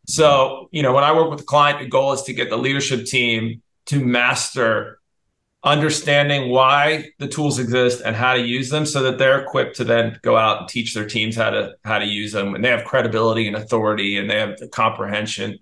[0.05, 2.59] So you know, when I work with the client, the goal is to get the
[2.59, 4.99] leadership team to master
[5.63, 9.83] understanding why the tools exist and how to use them so that they're equipped to
[9.83, 12.69] then go out and teach their teams how to how to use them and they
[12.69, 15.57] have credibility and authority and they have the comprehension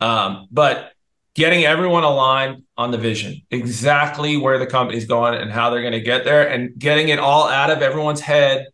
[0.00, 0.92] um, but
[1.40, 5.94] getting everyone aligned on the vision, exactly where the company's going and how they're going
[5.94, 8.66] to get there, and getting it all out of everyone's head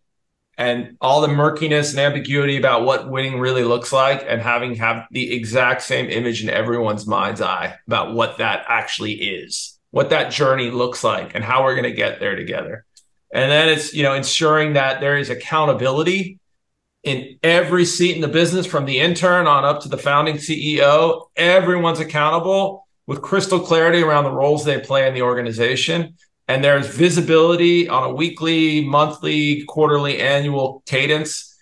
[0.59, 5.07] and all the murkiness and ambiguity about what winning really looks like and having have
[5.13, 10.33] the exact same image in everyone's mind's eye about what that actually is what that
[10.33, 12.85] journey looks like and how we're going to get there together.
[13.33, 16.41] And then it's you know ensuring that there is accountability
[17.07, 21.29] in every seat in the business from the intern on up to the founding CEO.
[21.37, 26.17] Everyone's accountable with crystal clarity around the roles they play in the organization.
[26.49, 31.57] And there's visibility on a weekly, monthly, quarterly, annual cadence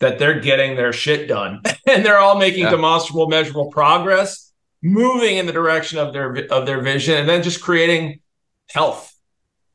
[0.00, 1.62] that they're getting their shit done.
[1.88, 2.70] and they're all making yeah.
[2.70, 7.62] demonstrable, measurable progress, moving in the direction of their of their vision, and then just
[7.62, 8.20] creating
[8.68, 9.12] health,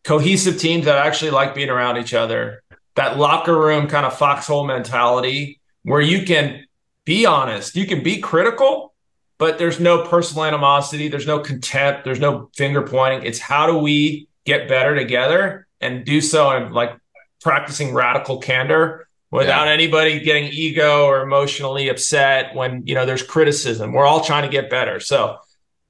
[0.03, 2.62] cohesive teams that actually like being around each other
[2.95, 6.65] that locker room kind of foxhole mentality where you can
[7.05, 8.93] be honest, you can be critical,
[9.37, 13.23] but there's no personal animosity, there's no contempt, there's no finger pointing.
[13.23, 16.97] It's how do we get better together and do so and like
[17.41, 19.73] practicing radical candor without yeah.
[19.73, 23.91] anybody getting ego or emotionally upset when you know there's criticism.
[23.91, 24.99] We're all trying to get better.
[24.99, 25.37] So,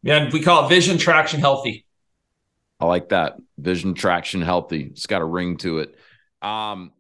[0.02, 1.86] yeah, we call it vision traction healthy.
[2.80, 3.38] I like that.
[3.58, 4.84] Vision traction healthy.
[4.92, 5.96] It's got a ring to it.
[6.44, 6.92] Um,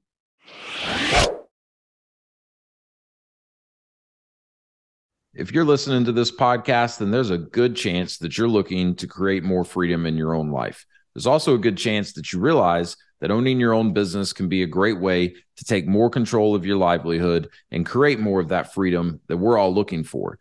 [5.33, 9.07] if you're listening to this podcast, then there's a good chance that you're looking to
[9.07, 10.85] create more freedom in your own life.
[11.13, 14.63] There's also a good chance that you realize that owning your own business can be
[14.63, 18.73] a great way to take more control of your livelihood and create more of that
[18.73, 20.39] freedom that we're all looking for.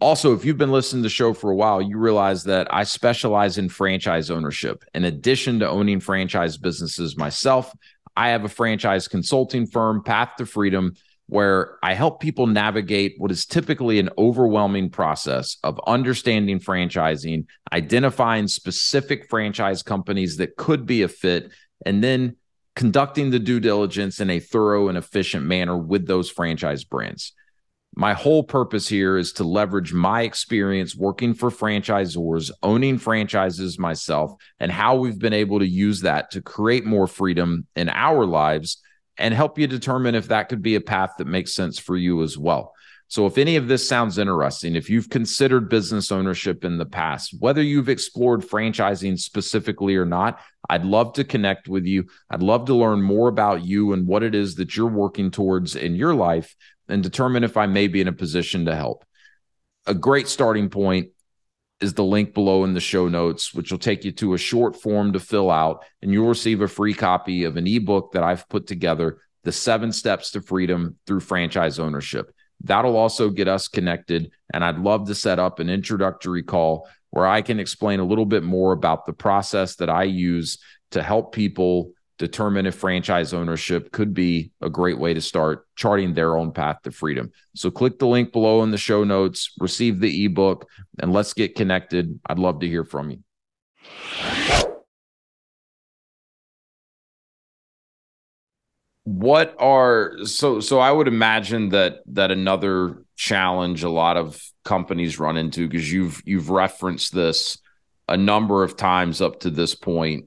[0.00, 2.84] Also, if you've been listening to the show for a while, you realize that I
[2.84, 4.84] specialize in franchise ownership.
[4.94, 7.72] In addition to owning franchise businesses myself,
[8.18, 10.94] I have a franchise consulting firm, Path to Freedom,
[11.28, 18.48] where I help people navigate what is typically an overwhelming process of understanding franchising, identifying
[18.48, 21.52] specific franchise companies that could be a fit,
[21.86, 22.34] and then
[22.74, 27.34] conducting the due diligence in a thorough and efficient manner with those franchise brands.
[27.98, 34.34] My whole purpose here is to leverage my experience working for franchisors, owning franchises myself,
[34.60, 38.80] and how we've been able to use that to create more freedom in our lives
[39.16, 42.22] and help you determine if that could be a path that makes sense for you
[42.22, 42.72] as well.
[43.08, 47.34] So, if any of this sounds interesting, if you've considered business ownership in the past,
[47.40, 50.38] whether you've explored franchising specifically or not,
[50.70, 52.04] I'd love to connect with you.
[52.30, 55.74] I'd love to learn more about you and what it is that you're working towards
[55.74, 56.54] in your life
[56.88, 59.04] and determine if I may be in a position to help.
[59.86, 61.10] A great starting point
[61.80, 64.76] is the link below in the show notes, which will take you to a short
[64.76, 68.48] form to fill out, and you'll receive a free copy of an ebook that I've
[68.48, 72.32] put together The Seven Steps to Freedom Through Franchise Ownership.
[72.64, 74.32] That'll also get us connected.
[74.52, 78.26] And I'd love to set up an introductory call where I can explain a little
[78.26, 80.58] bit more about the process that I use
[80.90, 86.14] to help people determine if franchise ownership could be a great way to start charting
[86.14, 87.30] their own path to freedom.
[87.54, 91.54] So click the link below in the show notes, receive the ebook, and let's get
[91.54, 92.18] connected.
[92.26, 93.18] I'd love to hear from you.
[99.04, 105.18] What are so so I would imagine that that another challenge a lot of companies
[105.18, 107.58] run into because you've you've referenced this
[108.06, 110.26] a number of times up to this point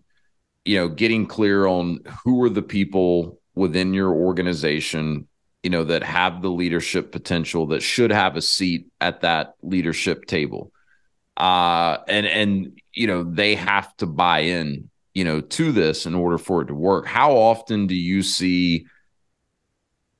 [0.65, 5.27] you know, getting clear on who are the people within your organization,
[5.63, 10.25] you know, that have the leadership potential that should have a seat at that leadership
[10.25, 10.71] table.
[11.37, 16.13] Uh, and and you know, they have to buy in, you know, to this in
[16.13, 17.05] order for it to work.
[17.07, 18.85] How often do you see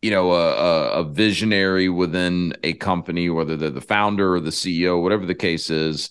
[0.01, 4.49] you know a, a, a visionary within a company whether they're the founder or the
[4.49, 6.09] ceo whatever the case is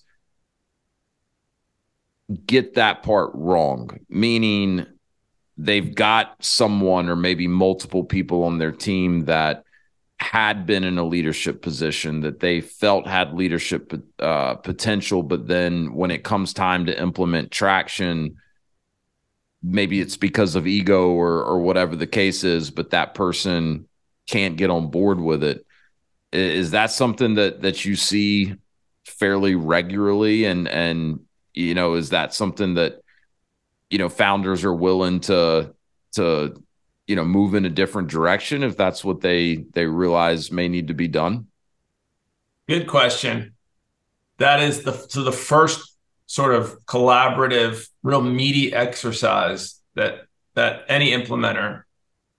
[2.47, 4.87] get that part wrong, meaning
[5.57, 9.65] they've got someone or maybe multiple people on their team that
[10.19, 15.95] had been in a leadership position that they felt had leadership uh, potential, but then
[15.95, 18.37] when it comes time to implement traction,
[19.63, 23.89] maybe it's because of ego or or whatever the case is, but that person
[24.29, 25.67] can't get on board with it.
[26.33, 28.55] Is that something that that you see
[29.07, 31.21] fairly regularly and and
[31.61, 33.01] you know is that something that
[33.89, 35.75] you know founders are willing to
[36.13, 36.63] to
[37.07, 40.89] you know move in a different direction if that's what they they realize may need
[40.89, 41.47] to be done?
[42.69, 43.55] Good question.
[44.39, 45.97] That is the so the first
[46.27, 51.83] sort of collaborative real meaty exercise that that any implementer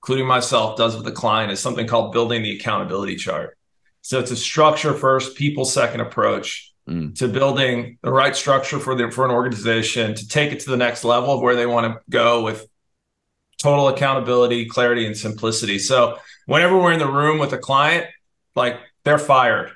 [0.02, 3.56] including myself does with the client is something called building the accountability chart.
[4.02, 7.16] So it's a structure first people second approach mm.
[7.18, 10.78] to building the right structure for the for an organization to take it to the
[10.78, 12.68] next level of where they want to go with
[13.62, 15.78] total accountability, clarity, and simplicity.
[15.78, 18.08] So whenever we're in the room with a client,
[18.56, 19.72] like they're fired.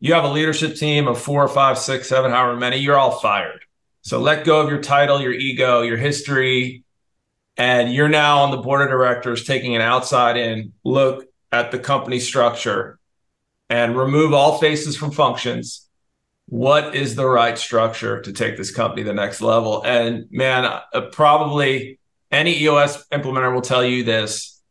[0.00, 3.64] You have a leadership team of four, five, six, seven, however many, you're all fired.
[4.02, 6.84] So let go of your title, your ego, your history,
[7.56, 11.78] and you're now on the board of directors taking an outside in look at the
[11.78, 12.98] company structure
[13.70, 15.83] and remove all faces from functions
[16.54, 19.82] what is the right structure to take this company to the next level?
[19.84, 21.98] And man, uh, probably
[22.30, 24.62] any EOS implementer will tell you this.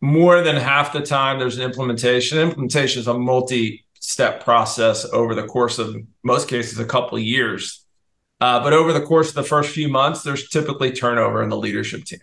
[0.00, 2.38] More than half the time, there's an implementation.
[2.38, 7.84] Implementation is a multi-step process over the course of most cases a couple years.
[8.40, 11.58] Uh, but over the course of the first few months, there's typically turnover in the
[11.58, 12.20] leadership team,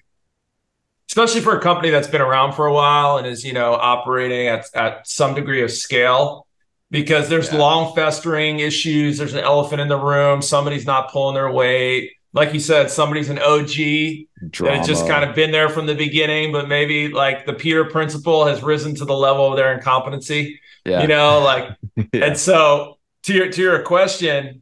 [1.10, 4.48] especially for a company that's been around for a while and is you know operating
[4.48, 6.48] at at some degree of scale
[6.94, 7.58] because there's yeah.
[7.58, 9.18] long festering issues.
[9.18, 10.44] There's an elephant in the room.
[10.44, 12.12] Somebody's not pulling their weight.
[12.34, 14.78] Like you said, somebody's an OG Drama.
[14.78, 18.46] that just kind of been there from the beginning, but maybe like the Peter principle
[18.46, 20.60] has risen to the level of their incompetency.
[20.86, 21.02] Yeah.
[21.02, 21.76] You know, like,
[22.14, 22.26] yeah.
[22.26, 24.62] and so to your to your question,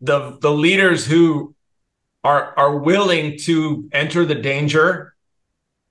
[0.00, 1.54] the the leaders who
[2.24, 5.14] are are willing to enter the danger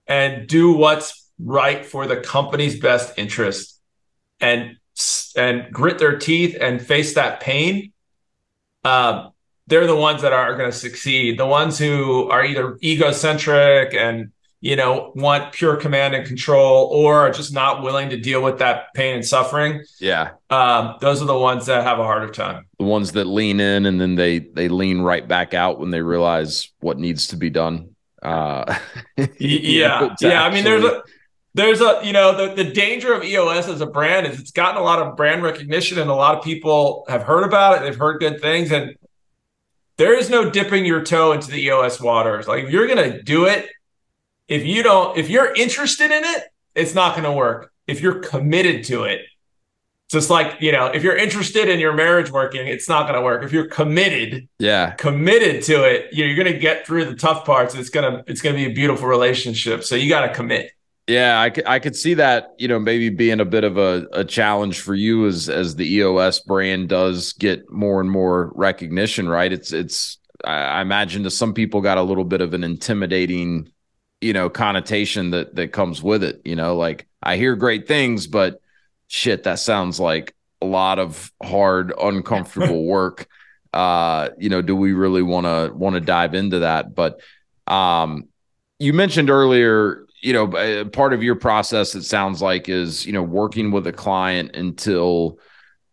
[0.08, 3.80] and do what's right for the company's best interest
[4.42, 4.76] and
[5.36, 7.92] and grit their teeth and face that pain,
[8.84, 9.30] uh,
[9.68, 11.38] they're the ones that are, going to succeed.
[11.38, 14.32] The ones who are either egocentric and
[14.62, 18.60] you know want pure command and control, or are just not willing to deal with
[18.60, 19.84] that pain and suffering.
[20.00, 22.66] Yeah, um, those are the ones that have a harder time.
[22.80, 26.02] The ones that lean in and then they they lean right back out when they
[26.02, 27.96] realize what needs to be done.
[28.22, 28.78] Uh,
[29.40, 30.44] yeah, yeah.
[30.44, 31.04] I mean, there's a
[31.54, 34.78] there's a you know the, the danger of eos as a brand is it's gotten
[34.78, 37.82] a lot of brand recognition and a lot of people have heard about it.
[37.82, 38.72] They've heard good things.
[38.72, 38.96] And
[39.98, 42.48] there is no dipping your toe into the eos waters.
[42.48, 43.68] Like if you're gonna do it
[44.48, 46.44] if you don't if you're interested in it
[46.76, 47.72] it's not gonna work.
[47.88, 49.22] If you're committed to it
[50.10, 53.22] just like you know if you're interested in your marriage working it's not going to
[53.22, 53.44] work.
[53.44, 54.92] If you're committed yeah.
[54.92, 57.76] committed to it you're going to get through the tough parts.
[57.76, 59.84] It's to it's going to be a beautiful relationship.
[59.84, 60.72] So you got to commit
[61.10, 64.06] yeah, I could, I could see that, you know, maybe being a bit of a,
[64.14, 69.28] a challenge for you as as the EOS brand does get more and more recognition,
[69.28, 69.52] right?
[69.52, 73.72] It's it's I imagine to some people got a little bit of an intimidating,
[74.22, 76.42] you know, connotation that that comes with it.
[76.46, 78.62] You know, like I hear great things, but
[79.08, 83.28] shit, that sounds like a lot of hard, uncomfortable work.
[83.74, 86.94] Uh, you know, do we really want to want to dive into that?
[86.94, 87.20] But
[87.66, 88.28] um,
[88.78, 93.24] you mentioned earlier you know, part of your process, it sounds like, is you know
[93.24, 95.38] working with a client until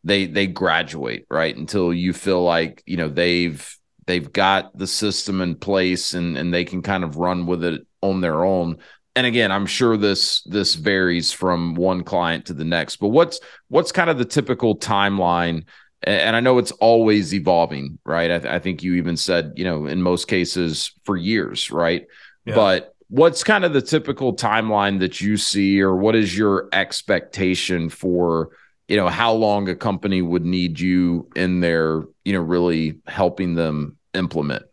[0.05, 1.57] they they graduate, right?
[1.57, 6.53] Until you feel like you know they've they've got the system in place and and
[6.53, 8.79] they can kind of run with it on their own
[9.15, 13.41] and again i'm sure this this varies from one client to the next but what's
[13.69, 15.65] what's kind of the typical timeline
[16.03, 19.65] and i know it's always evolving right i, th- I think you even said you
[19.65, 22.07] know in most cases for years right
[22.45, 22.55] yeah.
[22.55, 27.89] but what's kind of the typical timeline that you see or what is your expectation
[27.89, 28.51] for
[28.89, 33.55] you know how long a company would need you in there you know really helping
[33.55, 34.65] them implement?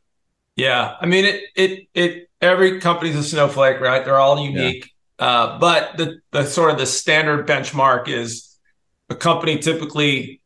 [0.56, 4.04] Yeah i mean it it it every company's a snowflake right?
[4.04, 4.92] They're all unique.
[5.20, 5.26] Yeah.
[5.26, 8.58] uh, but the the sort of the standard benchmark is
[9.10, 10.42] a company typically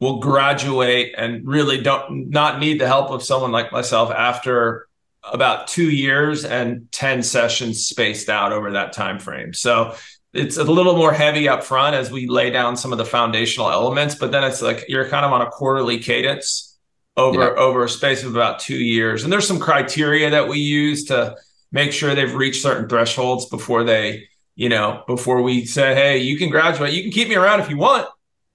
[0.00, 4.85] will graduate and really don't not need the help of someone like myself after
[5.32, 9.94] about two years and 10 sessions spaced out over that time frame so
[10.36, 13.70] it's a little more heavy up front as we lay down some of the foundational
[13.70, 16.78] elements, but then it's like you're kind of on a quarterly cadence
[17.16, 17.50] over yeah.
[17.56, 19.24] over a space of about two years.
[19.24, 21.36] And there's some criteria that we use to
[21.72, 26.36] make sure they've reached certain thresholds before they, you know, before we say, hey, you
[26.36, 26.92] can graduate.
[26.92, 28.06] You can keep me around if you want,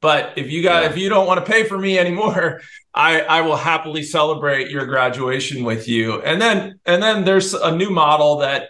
[0.01, 0.89] but if you got yeah.
[0.89, 2.61] if you don't want to pay for me anymore,
[2.93, 6.21] I I will happily celebrate your graduation with you.
[6.21, 8.69] And then and then there's a new model that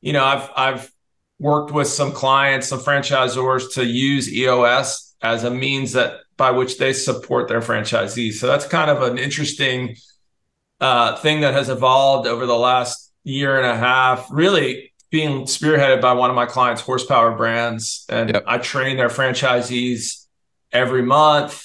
[0.00, 0.92] you know I've I've
[1.38, 6.78] worked with some clients, some franchisors to use EOS as a means that by which
[6.78, 8.34] they support their franchisees.
[8.34, 9.96] So that's kind of an interesting
[10.80, 16.00] uh, thing that has evolved over the last year and a half, really being spearheaded
[16.00, 18.04] by one of my clients, Horsepower Brands.
[18.08, 18.44] And yep.
[18.46, 20.25] I train their franchisees
[20.72, 21.62] every month.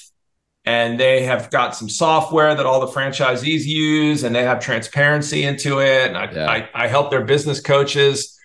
[0.64, 5.42] And they have got some software that all the franchisees use, and they have transparency
[5.42, 6.06] into it.
[6.06, 6.48] And I, yeah.
[6.48, 8.38] I, I help their business coaches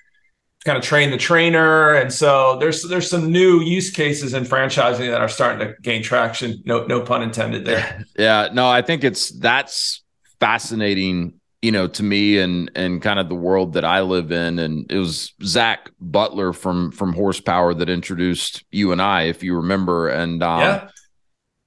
[0.68, 1.94] kind of train the trainer.
[1.94, 6.04] And so there's there's some new use cases in franchising that are starting to gain
[6.04, 6.62] traction.
[6.66, 8.06] No no pun intended there.
[8.18, 10.04] Yeah, no, I think it's that's
[10.40, 14.60] fascinating, you know, to me and and kind of the world that I live in.
[14.60, 19.56] And it was Zach Butler from from Horsepower that introduced you and I, if you
[19.56, 20.10] remember.
[20.10, 20.90] And um, yeah.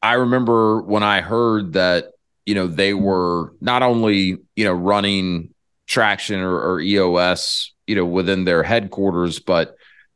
[0.03, 2.12] I remember when I heard that,
[2.47, 5.55] you know, they were not only, you know, running
[5.86, 9.74] traction or, or EOS you know, within their headquarters, but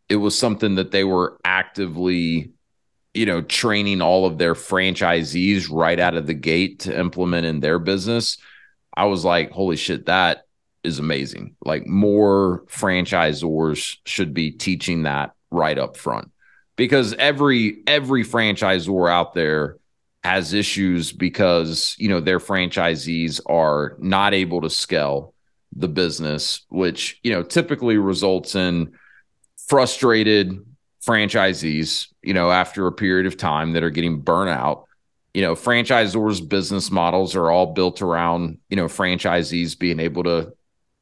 [0.09, 2.53] it was something that they were actively,
[3.15, 7.59] you know, training all of their franchisees right out of the gate to implement in
[7.59, 8.39] their business.
[8.97, 10.45] I was like, holy shit, that
[10.83, 11.57] is amazing.
[11.65, 16.31] Like more franchisors should be teaching that right up front
[16.77, 19.79] because every every franchisor out there
[20.23, 25.35] has issues because you know their franchisees are not able to scale
[25.77, 28.93] the business, which, you know, typically results in
[29.69, 30.65] frustrated
[31.05, 34.87] franchisees, you know, after a period of time that are getting burnt out.
[35.35, 40.53] You know, franchisors' business models are all built around, you know, franchisees being able to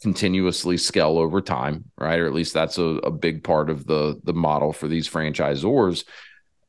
[0.00, 2.18] continuously scale over time, right?
[2.18, 6.04] Or at least that's a, a big part of the the model for these franchisors.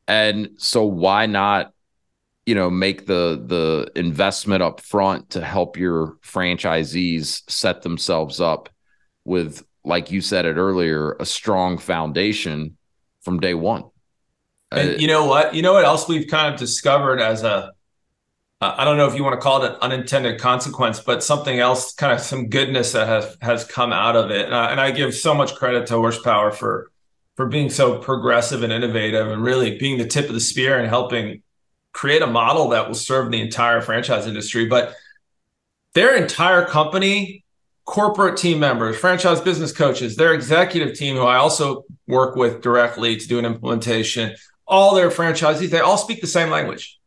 [0.07, 1.73] And so why not
[2.45, 8.69] you know make the the investment up front to help your franchisees set themselves up
[9.25, 12.77] with like you said it earlier a strong foundation
[13.21, 13.83] from day one
[14.73, 17.73] and you know what you know what else we've kind of discovered as a
[18.63, 21.93] uh, don't know if you want to call it an unintended consequence, but something else,
[21.93, 24.45] kind of some goodness that has has come out of it.
[24.45, 26.89] And I, and I give so much credit to Horsepower for
[27.35, 30.87] for being so progressive and innovative, and really being the tip of the spear and
[30.87, 31.41] helping
[31.91, 34.65] create a model that will serve the entire franchise industry.
[34.65, 34.95] But
[35.93, 37.43] their entire company,
[37.83, 43.17] corporate team members, franchise business coaches, their executive team, who I also work with directly
[43.17, 44.35] to do an implementation,
[44.67, 46.99] all their franchisees, they all speak the same language.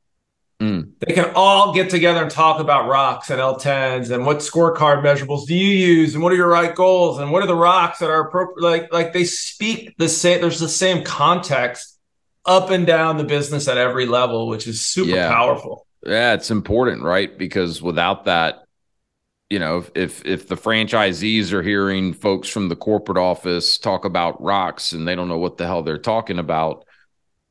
[0.61, 0.93] Mm.
[1.01, 5.47] They can all get together and talk about rocks and L10s and what scorecard measurables
[5.47, 8.09] do you use and what are your right goals and what are the rocks that
[8.09, 8.63] are appropriate.
[8.63, 11.99] Like, like they speak the same, there's the same context
[12.47, 15.29] up and down the business at every level, which is super yeah.
[15.29, 15.87] powerful.
[16.07, 17.37] Yeah, it's important, right?
[17.37, 18.65] Because without that,
[19.51, 24.43] you know, if if the franchisees are hearing folks from the corporate office talk about
[24.43, 26.87] rocks and they don't know what the hell they're talking about,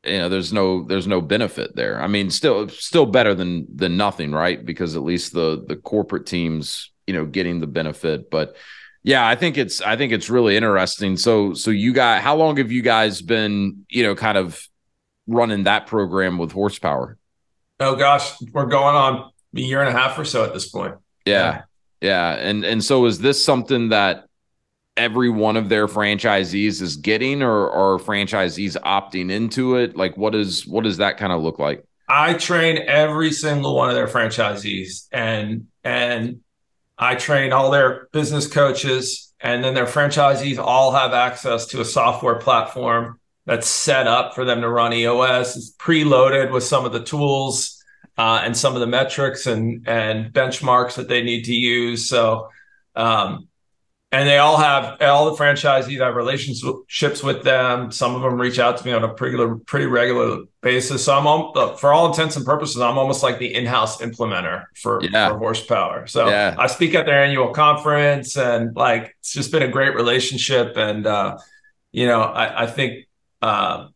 [0.05, 2.01] you know, there's no there's no benefit there.
[2.01, 4.63] I mean, still still better than than nothing, right?
[4.63, 8.55] Because at least the the corporate teams, you know, getting the benefit, but
[9.03, 11.15] yeah, I think it's I think it's really interesting.
[11.15, 14.59] So so you got how long have you guys been, you know, kind of
[15.27, 17.17] running that program with horsepower?
[17.79, 20.95] Oh gosh, we're going on a year and a half or so at this point.
[21.25, 21.63] Yeah.
[22.01, 22.33] Yeah.
[22.33, 24.24] And and so is this something that
[24.97, 29.95] every one of their franchisees is getting or are franchisees opting into it?
[29.95, 31.83] Like what is what does that kind of look like?
[32.07, 36.41] I train every single one of their franchisees and and
[36.97, 41.85] I train all their business coaches and then their franchisees all have access to a
[41.85, 45.55] software platform that's set up for them to run EOS.
[45.55, 47.83] It's preloaded with some of the tools
[48.17, 52.07] uh, and some of the metrics and and benchmarks that they need to use.
[52.07, 52.49] So
[52.95, 53.49] um,
[54.11, 57.91] and they all have all the franchisees have relationships with them.
[57.91, 61.03] Some of them reach out to me on a pretty pretty regular basis.
[61.03, 65.29] So I'm for all intents and purposes, I'm almost like the in-house implementer for, yeah.
[65.29, 66.07] for horsepower.
[66.07, 66.55] So yeah.
[66.57, 70.77] I speak at their annual conference, and like it's just been a great relationship.
[70.77, 71.37] And uh,
[71.91, 73.07] you know, I, I think.
[73.41, 73.89] Uh,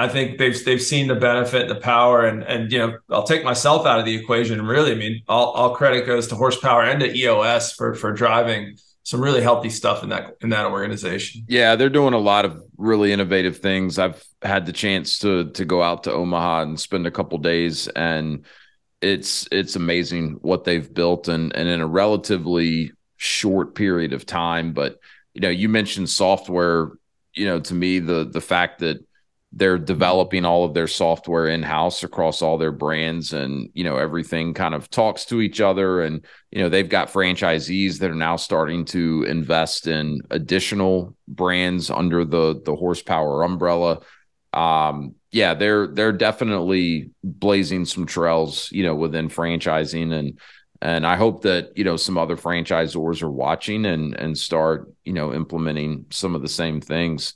[0.00, 3.42] I think they've they've seen the benefit, the power, and and you know I'll take
[3.42, 4.60] myself out of the equation.
[4.60, 8.12] And really, I mean, all, all credit goes to horsepower and to EOS for for
[8.12, 8.78] driving
[9.08, 11.42] some really healthy stuff in that in that organization.
[11.48, 13.98] Yeah, they're doing a lot of really innovative things.
[13.98, 17.88] I've had the chance to to go out to Omaha and spend a couple days
[17.88, 18.44] and
[19.00, 24.74] it's it's amazing what they've built and and in a relatively short period of time,
[24.74, 24.98] but
[25.32, 26.90] you know, you mentioned software,
[27.32, 29.02] you know, to me the the fact that
[29.52, 33.96] they're developing all of their software in house across all their brands and you know
[33.96, 36.02] everything kind of talks to each other.
[36.02, 41.90] And you know they've got franchisees that are now starting to invest in additional brands
[41.90, 44.00] under the the horsepower umbrella.
[44.52, 50.12] Um yeah they're they're definitely blazing some trails you know within franchising.
[50.12, 50.38] And
[50.82, 55.14] and I hope that you know some other franchisors are watching and and start you
[55.14, 57.32] know implementing some of the same things.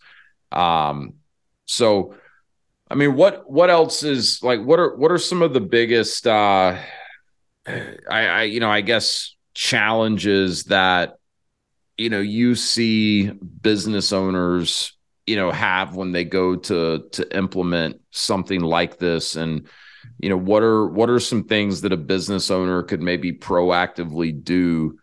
[0.52, 1.14] Um
[1.66, 2.14] so,
[2.90, 4.60] I mean, what what else is like?
[4.60, 6.26] What are what are some of the biggest?
[6.26, 6.78] uh
[7.66, 11.18] I, I you know, I guess challenges that
[11.96, 14.96] you know you see business owners
[15.26, 19.68] you know have when they go to to implement something like this and
[20.18, 24.42] you know what are what are some things that a business owner could maybe proactively
[24.42, 24.98] do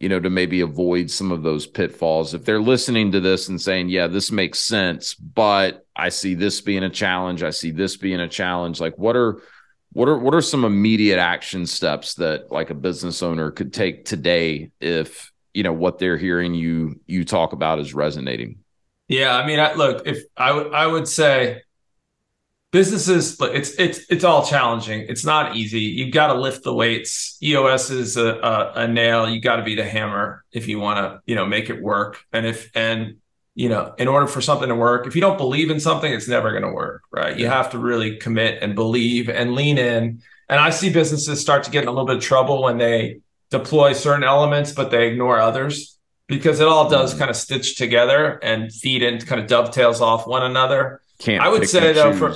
[0.00, 2.32] you know, to maybe avoid some of those pitfalls.
[2.32, 6.60] If they're listening to this and saying, yeah, this makes sense, but I see this
[6.60, 9.42] being a challenge, I see this being a challenge, like what are
[9.92, 14.04] what are what are some immediate action steps that like a business owner could take
[14.04, 18.58] today if, you know, what they're hearing you you talk about is resonating?
[19.08, 21.62] Yeah, I mean, I, look, if I would I would say
[22.70, 25.06] businesses but it's it's it's all challenging.
[25.08, 25.80] It's not easy.
[25.80, 27.38] You've got to lift the weights.
[27.42, 29.28] Eos is a, a, a nail.
[29.28, 32.22] You got to be the hammer if you want to you know make it work.
[32.32, 33.16] And if and
[33.54, 36.28] you know in order for something to work if you don't believe in something it's
[36.28, 37.38] never going to work right?
[37.38, 40.22] You have to really commit and believe and lean in.
[40.50, 43.20] And i see businesses start to get in a little bit of trouble when they
[43.50, 47.18] deploy certain elements but they ignore others because it all does mm-hmm.
[47.18, 51.42] kind of stitch together and feed and kind of dovetails off one another can't.
[51.42, 52.34] I would say though, for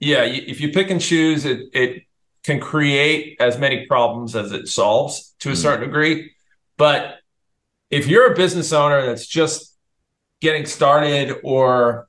[0.00, 2.02] yeah, if you pick and choose, it it
[2.44, 5.56] can create as many problems as it solves to a mm.
[5.56, 6.32] certain degree.
[6.76, 7.18] But
[7.90, 9.74] if you're a business owner that's just
[10.40, 12.08] getting started or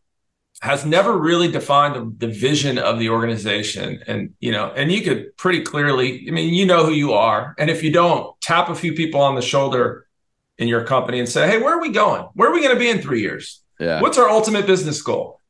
[0.62, 5.02] has never really defined the, the, vision of the organization and you know and you
[5.02, 8.70] could pretty clearly i mean you know who you are and if you don't tap
[8.70, 10.08] a few people on the shoulder
[10.58, 12.80] in your company and say hey where are we going where are we going to
[12.80, 15.42] be in three years yeah what's our ultimate business goal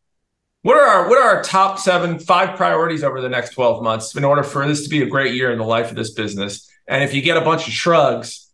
[0.66, 4.16] what are our what are our top seven, five priorities over the next 12 months
[4.16, 6.68] in order for this to be a great year in the life of this business?
[6.88, 8.52] And if you get a bunch of shrugs,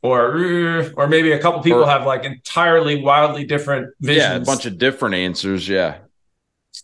[0.00, 4.24] or or maybe a couple people or, have like entirely wildly different visions.
[4.24, 5.68] Yeah, a bunch of different answers.
[5.68, 5.96] Yeah.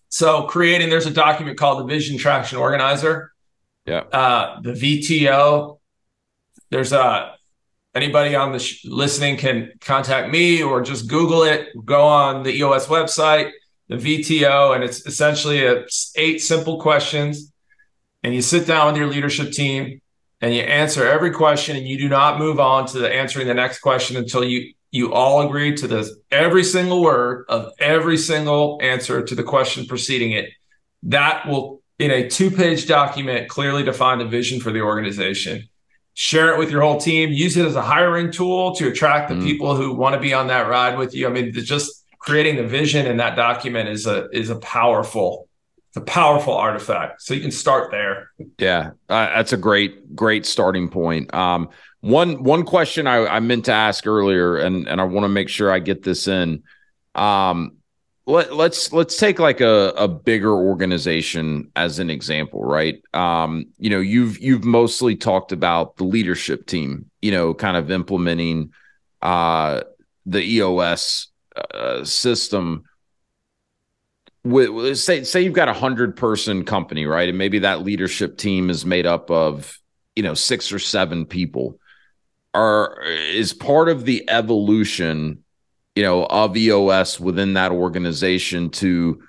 [0.08, 3.32] So creating there's a document called the Vision Traction Organizer.
[3.86, 4.00] Yeah.
[4.00, 5.78] Uh, the VTO.
[6.70, 7.36] There's a
[7.94, 11.68] anybody on the sh- listening can contact me or just Google it.
[11.84, 13.52] Go on the EOS website
[13.88, 15.84] the VTO, and it's essentially a,
[16.16, 17.52] eight simple questions.
[18.22, 20.00] And you sit down with your leadership team
[20.40, 23.54] and you answer every question, and you do not move on to the answering the
[23.54, 28.78] next question until you you all agree to this every single word of every single
[28.80, 30.50] answer to the question preceding it.
[31.02, 35.68] That will, in a two page document, clearly define the vision for the organization.
[36.14, 37.32] Share it with your whole team.
[37.32, 39.42] Use it as a hiring tool to attract the mm.
[39.42, 41.26] people who want to be on that ride with you.
[41.26, 45.48] I mean, just creating the vision in that document is a is a powerful
[45.96, 47.22] a powerful artifact.
[47.22, 48.30] So you can start there.
[48.58, 51.32] Yeah uh, that's a great great starting point.
[51.34, 51.68] Um,
[52.00, 55.48] one one question I, I meant to ask earlier and and i want to make
[55.48, 56.62] sure i get this in.
[57.14, 57.76] Um,
[58.26, 63.02] let, let's let's take like a, a bigger organization as an example right?
[63.12, 67.90] Um, you know you've you've mostly talked about the leadership team you know kind of
[67.90, 68.72] implementing
[69.20, 69.82] uh,
[70.24, 71.28] the eos
[71.74, 72.84] uh, system
[74.44, 77.28] with, say say you've got a hundred person company, right?
[77.28, 79.78] And maybe that leadership team is made up of
[80.14, 81.78] you know six or seven people.
[82.52, 85.42] Are is part of the evolution,
[85.96, 89.20] you know, of EOS within that organization to,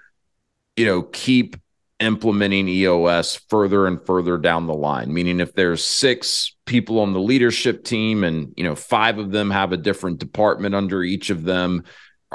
[0.75, 1.55] you know, keep
[1.99, 5.11] implementing EOS further and further down the line.
[5.11, 9.49] Meaning, if there's six people on the leadership team, and you know, five of them
[9.49, 11.83] have a different department under each of them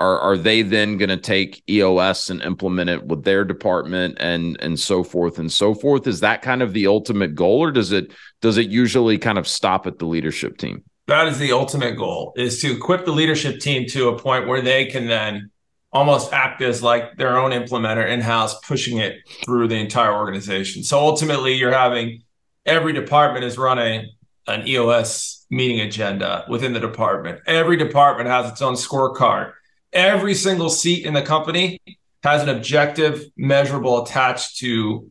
[0.00, 4.56] are are they then going to take EOS and implement it with their department and
[4.60, 6.06] and so forth and so forth?
[6.06, 9.46] Is that kind of the ultimate goal, or does it does it usually kind of
[9.46, 10.82] stop at the leadership team?
[11.06, 14.62] That is the ultimate goal: is to equip the leadership team to a point where
[14.62, 15.50] they can then
[15.92, 20.82] almost act as like their own implementer in house, pushing it through the entire organization.
[20.82, 22.22] So ultimately, you're having
[22.64, 24.08] every department is running
[24.46, 27.40] an EOS meeting agenda within the department.
[27.46, 29.52] Every department has its own scorecard
[29.92, 31.80] every single seat in the company
[32.22, 35.10] has an objective measurable attached to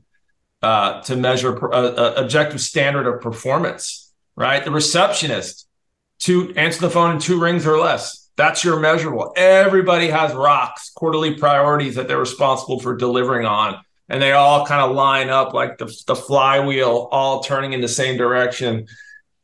[0.62, 4.10] uh, to measure uh, uh, objective standard of performance
[4.40, 4.64] right?
[4.64, 5.68] The receptionist
[6.20, 8.32] to answer the phone in two rings or less.
[8.38, 9.34] That's your measurable.
[9.36, 14.82] Everybody has rocks quarterly priorities that they're responsible for delivering on and they all kind
[14.82, 18.88] of line up like the, the flywheel all turning in the same direction.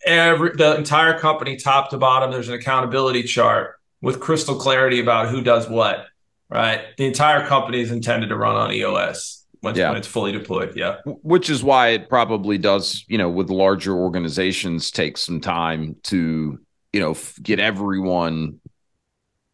[0.06, 3.76] Every the entire company top to bottom there's an accountability chart
[4.06, 6.06] with crystal clarity about who does what,
[6.48, 6.96] right?
[6.96, 9.90] The entire company is intended to run on EOS when, yeah.
[9.90, 10.74] when it's fully deployed.
[10.76, 10.98] Yeah.
[11.06, 16.60] Which is why it probably does, you know, with larger organizations take some time to,
[16.94, 18.60] you know, f- get everyone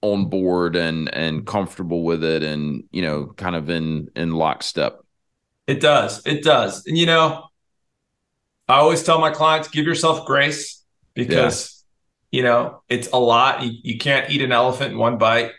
[0.01, 4.99] on board and and comfortable with it and, you know, kind of in in lockstep.
[5.65, 6.21] It does.
[6.25, 6.85] It does.
[6.87, 7.45] And you know,
[8.67, 10.83] I always tell my clients give yourself grace
[11.13, 11.80] because
[12.31, 13.63] you know it's a lot.
[13.63, 15.51] You, you can't eat an elephant in one bite.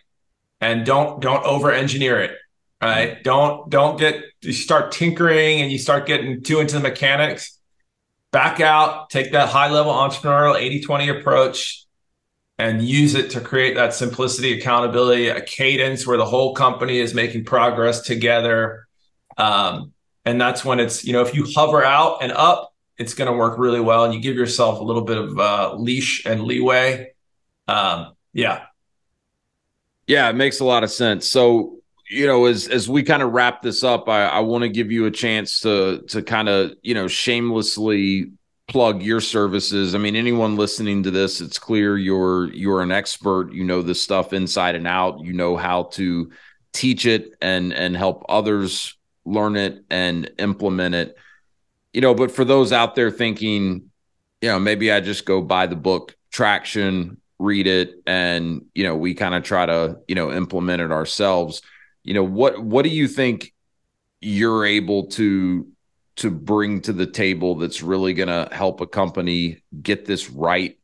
[0.61, 2.37] And don't don't over engineer it
[2.83, 3.12] right?
[3.12, 3.23] Mm-hmm.
[3.23, 7.59] don't don't get you start tinkering and you start getting too into the mechanics.
[8.33, 11.87] Back out take that high level entrepreneurial 80-20 approach
[12.59, 17.14] and use it to create that simplicity accountability a cadence where the whole company is
[17.14, 18.87] making progress together.
[19.37, 19.93] Um,
[20.25, 22.72] and that's when it's you know if you hover out and up
[23.03, 25.75] it's going to work really well, and you give yourself a little bit of uh,
[25.75, 27.13] leash and leeway.
[27.69, 28.67] Um, yeah,
[30.07, 31.29] yeah, it makes a lot of sense.
[31.29, 31.79] So
[32.09, 34.93] you know, as as we kind of wrap this up, I, I want to give
[34.93, 38.33] you a chance to to kind of you know shamelessly
[38.69, 39.95] plug your services.
[39.95, 43.53] I mean, anyone listening to this, it's clear you're you're an expert.
[43.53, 45.21] You know this stuff inside and out.
[45.21, 46.31] You know how to
[46.73, 51.17] teach it and and help others learn it and implement it
[51.93, 53.90] you know, but for those out there thinking,
[54.40, 58.97] you know, maybe I just go buy the book Traction, read it, and you know,
[58.97, 61.62] we kind of try to, you know, implement it ourselves.
[62.03, 63.53] You know, what what do you think
[64.20, 65.68] you're able to
[66.16, 70.78] to bring to the table that's really going to help a company get this right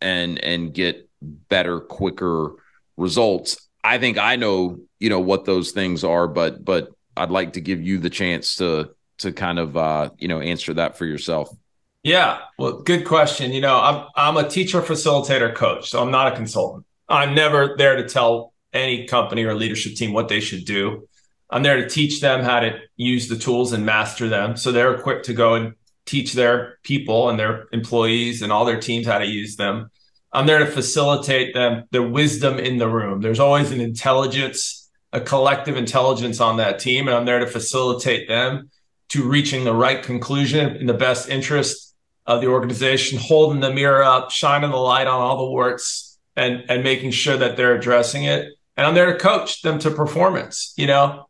[0.00, 2.52] and and get better, quicker
[2.96, 3.68] results?
[3.84, 7.60] I think I know, you know, what those things are, but but I'd like to
[7.60, 8.90] give you the chance to
[9.24, 11.54] to kind of uh, you know answer that for yourself?
[12.02, 13.52] Yeah, well, good question.
[13.52, 16.86] You know, I'm I'm a teacher, facilitator, coach, so I'm not a consultant.
[17.08, 21.08] I'm never there to tell any company or leadership team what they should do.
[21.50, 24.94] I'm there to teach them how to use the tools and master them, so they're
[24.94, 25.74] equipped to go and
[26.06, 29.90] teach their people and their employees and all their teams how to use them.
[30.32, 33.20] I'm there to facilitate them the wisdom in the room.
[33.20, 38.28] There's always an intelligence, a collective intelligence on that team, and I'm there to facilitate
[38.28, 38.70] them
[39.10, 41.94] to reaching the right conclusion in the best interest
[42.26, 46.64] of the organization, holding the mirror up, shining the light on all the warts, and
[46.68, 48.48] and making sure that they're addressing it.
[48.76, 50.72] And I'm there to coach them to performance.
[50.76, 51.28] You know,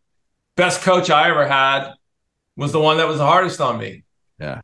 [0.56, 1.92] best coach I ever had
[2.56, 4.04] was the one that was the hardest on me.
[4.38, 4.60] Yeah.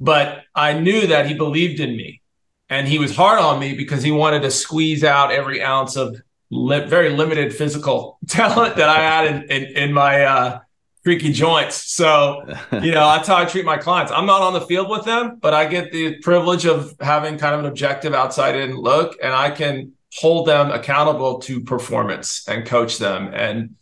[0.00, 2.20] But I knew that he believed in me,
[2.68, 6.20] and he was hard on me because he wanted to squeeze out every ounce of
[6.50, 10.60] li- very limited physical talent that I had in in, in my uh,
[11.08, 11.94] creaky joints.
[11.94, 14.12] So, you know, that's how I treat my clients.
[14.12, 17.54] I'm not on the field with them, but I get the privilege of having kind
[17.54, 22.66] of an objective outside in look, and I can hold them accountable to performance and
[22.66, 23.76] coach them and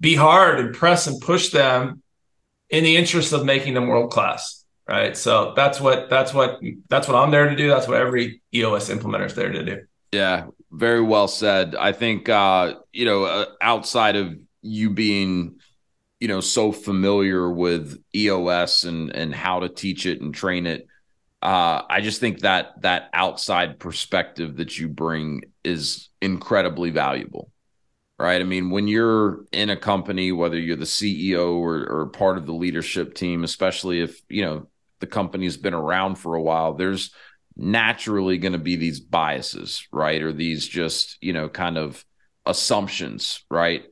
[0.00, 2.02] be hard and press and push them
[2.70, 4.64] in the interest of making them world class.
[4.88, 5.16] Right.
[5.16, 6.60] So that's what that's what
[6.90, 7.68] that's what I'm there to do.
[7.68, 9.82] That's what every EOS implementer is there to do.
[10.12, 11.74] Yeah, very well said.
[11.76, 15.60] I think uh, you know, uh, outside of you being
[16.24, 20.86] you know so familiar with EOS and and how to teach it and train it.
[21.42, 27.50] Uh, I just think that that outside perspective that you bring is incredibly valuable.
[28.18, 28.40] right?
[28.40, 32.46] I mean, when you're in a company, whether you're the CEO or, or part of
[32.46, 34.68] the leadership team, especially if, you know,
[35.00, 37.10] the company's been around for a while, there's
[37.56, 40.22] naturally going to be these biases, right?
[40.22, 42.04] Or these just, you know, kind of
[42.46, 43.84] assumptions, right?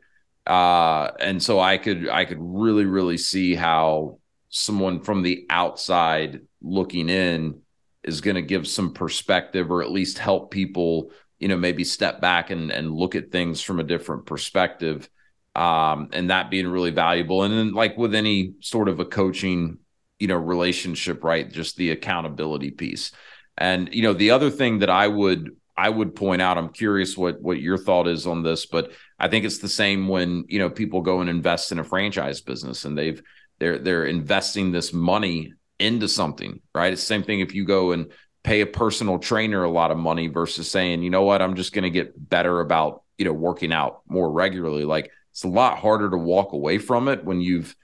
[0.46, 4.18] Uh, and so I could I could really really see how
[4.48, 7.60] someone from the outside looking in
[8.02, 12.20] is going to give some perspective or at least help people you know maybe step
[12.20, 15.08] back and and look at things from a different perspective
[15.54, 17.42] um, and that being really valuable.
[17.42, 19.78] And then like with any sort of a coaching
[20.18, 23.12] you know relationship right just the accountability piece.
[23.58, 27.16] And you know the other thing that i would i would point out i'm curious
[27.16, 30.58] what what your thought is on this but i think it's the same when you
[30.58, 33.22] know people go and invest in a franchise business and they've
[33.58, 37.92] they're they're investing this money into something right it's the same thing if you go
[37.92, 38.12] and
[38.44, 41.72] pay a personal trainer a lot of money versus saying, you know what, I'm just
[41.72, 44.84] going to get better about, you know, working out more regularly.
[44.84, 47.74] Like it's a lot harder to walk away from it when you've,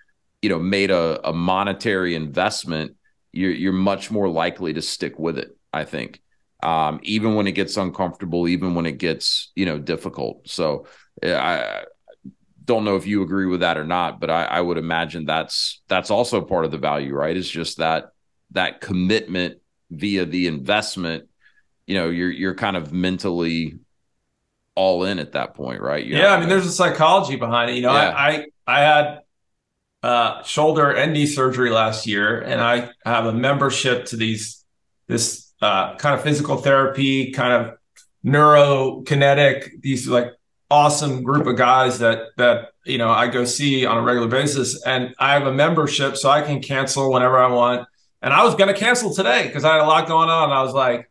[0.43, 2.97] you know, made a, a monetary investment.
[3.33, 6.21] You're, you're much more likely to stick with it, I think.
[6.63, 10.49] Um, even when it gets uncomfortable, even when it gets, you know, difficult.
[10.49, 10.87] So
[11.23, 11.85] I
[12.65, 15.81] don't know if you agree with that or not, but I, I would imagine that's
[15.89, 17.37] that's also part of the value, right?
[17.37, 18.11] It's just that
[18.53, 19.59] that commitment
[19.91, 21.29] via the investment,
[21.87, 23.79] you know, you're you're kind of mentally
[24.75, 26.05] all in at that point, right?
[26.05, 27.77] You're yeah, I mean, there's a psychology behind it.
[27.77, 28.11] You know, yeah.
[28.11, 29.21] I, I I had
[30.03, 34.65] uh, shoulder and knee surgery last year, and I have a membership to these
[35.07, 37.79] this uh, kind of physical therapy, kind of
[38.25, 40.33] neurokinetic, these like
[40.71, 44.83] awesome group of guys that that you know I go see on a regular basis,
[44.85, 47.89] and I have a membership, so I can cancel whenever I want.
[48.21, 50.51] And I was going to cancel today because I had a lot going on.
[50.51, 51.08] I was like,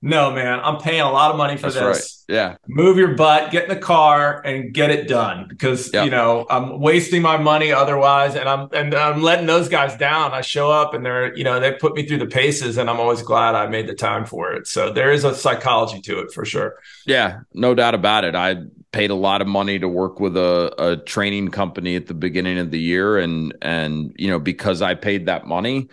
[0.00, 2.24] no, man, I'm paying a lot of money for That's this.
[2.28, 2.36] Right.
[2.36, 2.56] Yeah.
[2.68, 6.78] Move your butt, get in the car and get it done because, you know, I'm
[6.78, 8.36] wasting my money otherwise.
[8.36, 10.32] And I'm, and I'm letting those guys down.
[10.32, 13.00] I show up and they're, you know, they put me through the paces and I'm
[13.00, 14.68] always glad I made the time for it.
[14.68, 16.76] So there is a psychology to it for sure.
[17.04, 18.36] Yeah, no doubt about it.
[18.36, 18.58] I
[18.92, 22.58] paid a lot of money to work with a, a training company at the beginning
[22.58, 23.18] of the year.
[23.18, 25.88] And, and, you know, because I paid that money,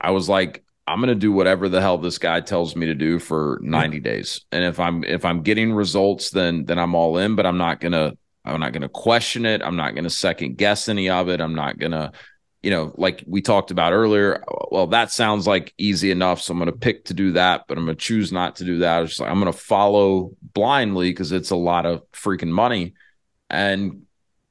[0.00, 2.94] I was like, I'm going to do whatever the hell this guy tells me to
[2.94, 4.40] do for 90 days.
[4.50, 7.80] And if I'm if I'm getting results then then I'm all in, but I'm not
[7.80, 9.62] going to I'm not going to question it.
[9.62, 11.40] I'm not going to second guess any of it.
[11.40, 12.12] I'm not going to
[12.62, 16.40] you know, like we talked about earlier, well, that sounds like easy enough.
[16.40, 18.64] So I'm going to pick to do that, but I'm going to choose not to
[18.64, 19.18] do that.
[19.20, 22.94] Like I'm going to follow blindly because it's a lot of freaking money.
[23.48, 24.02] And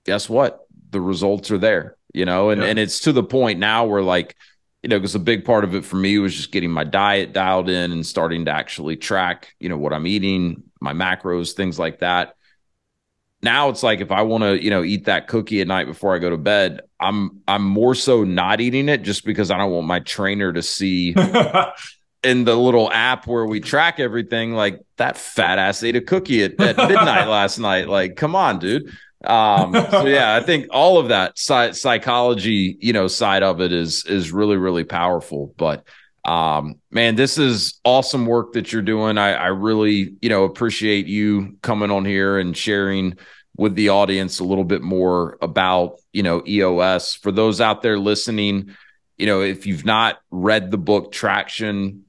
[0.06, 0.66] guess what?
[0.90, 2.70] The results are there, you know, and, yeah.
[2.70, 4.38] and it's to the point now where like
[4.84, 7.34] you know, because a big part of it for me was just getting my diet
[7.34, 11.80] dialed in and starting to actually track, you know, what I'm eating, my macros, things
[11.80, 12.36] like that.
[13.42, 16.16] Now it's like if I want to, you know, eat that cookie at night before
[16.16, 19.72] I go to bed, I'm I'm more so not eating it just because I don't
[19.72, 21.16] want my trainer to see
[22.24, 26.44] in the little app where we track everything like that fat ass ate a cookie
[26.44, 27.88] at, at midnight last night.
[27.88, 28.92] Like, come on, dude
[29.24, 34.06] um so yeah i think all of that psychology you know side of it is
[34.06, 35.54] is really really powerful.
[35.58, 35.84] But
[36.26, 39.18] um man this is awesome work that you're doing.
[39.18, 43.18] I i really you know appreciate you coming on here and sharing
[43.56, 47.98] with the audience a little bit more about you know eos for those out there
[47.98, 48.76] listening
[49.18, 52.04] you know if you've not read the book traction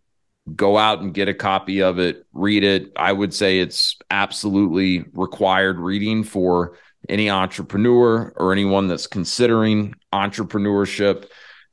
[0.54, 2.92] go out and get a copy of it read it.
[2.96, 6.78] I would say it's absolutely required reading for
[7.09, 11.26] any entrepreneur or anyone that's considering entrepreneurship.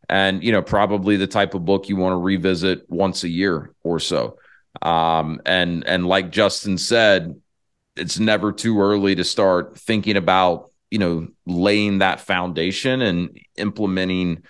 [0.07, 3.71] And you know probably the type of book you want to revisit once a year
[3.83, 4.37] or so.
[4.81, 7.33] Um, and and like justin said
[7.95, 14.43] it's never too early to start thinking about you know laying that foundation and implementing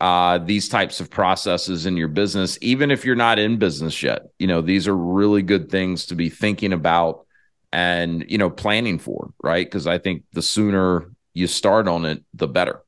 [0.00, 4.22] uh, these types of processes in your business even if you're not in business yet.
[4.38, 7.26] You know these are really good things to be thinking about
[7.72, 9.66] and you know planning for right?
[9.66, 12.82] Because i think the sooner you start on it the better.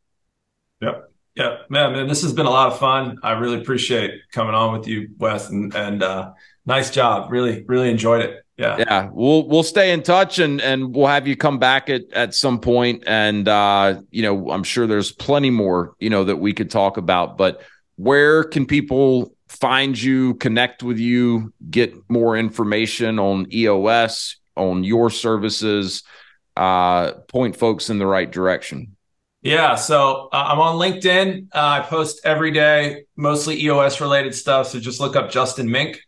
[0.80, 1.10] Yep.
[1.34, 3.18] Yeah man, man this has been a lot of fun.
[3.22, 6.32] I really appreciate coming on with you wes and, and uh,
[6.66, 7.30] nice job.
[7.30, 8.44] Really really enjoyed it.
[8.58, 8.76] Yeah.
[8.78, 12.34] Yeah we'll we'll stay in touch and and we'll have you come back at at
[12.34, 16.52] some point and uh you know i'm sure there's plenty more you know that we
[16.52, 17.62] could talk about but
[17.96, 25.10] where can people find you connect with you get more information on eos on your
[25.10, 26.02] services,
[26.56, 28.96] uh, point folks in the right direction?
[29.42, 31.48] Yeah, so uh, I'm on LinkedIn.
[31.52, 34.68] Uh, I post every day, mostly EOS related stuff.
[34.68, 36.00] So just look up Justin Mink,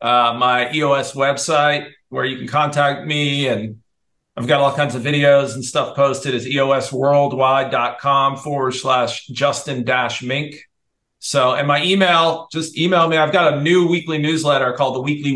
[0.00, 3.80] uh, my EOS website, where you can contact me and
[4.36, 10.22] I've got all kinds of videos and stuff posted is eosworldwide.com forward slash Justin dash
[10.22, 10.56] Mink.
[11.20, 13.16] So, and my email, just email me.
[13.16, 15.32] I've got a new weekly newsletter called the Weekly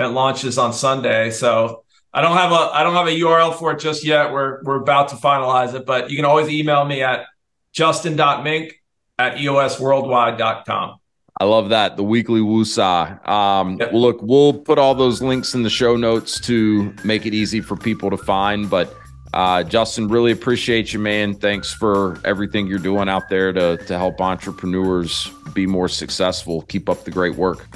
[0.00, 1.30] That launches on Sunday.
[1.30, 4.32] So I don't have a I don't have a URL for it just yet.
[4.32, 7.26] We're we're about to finalize it, but you can always email me at
[7.74, 8.80] justin.mink
[9.18, 10.96] at eosworldwide.com.
[11.38, 11.98] I love that.
[11.98, 13.28] The weekly woosah.
[13.28, 13.92] Um, yep.
[13.92, 17.76] Look, we'll put all those links in the show notes to make it easy for
[17.76, 18.70] people to find.
[18.70, 18.96] But
[19.34, 21.34] uh, Justin, really appreciate you, man.
[21.34, 26.62] Thanks for everything you're doing out there to, to help entrepreneurs be more successful.
[26.62, 27.68] Keep up the great work.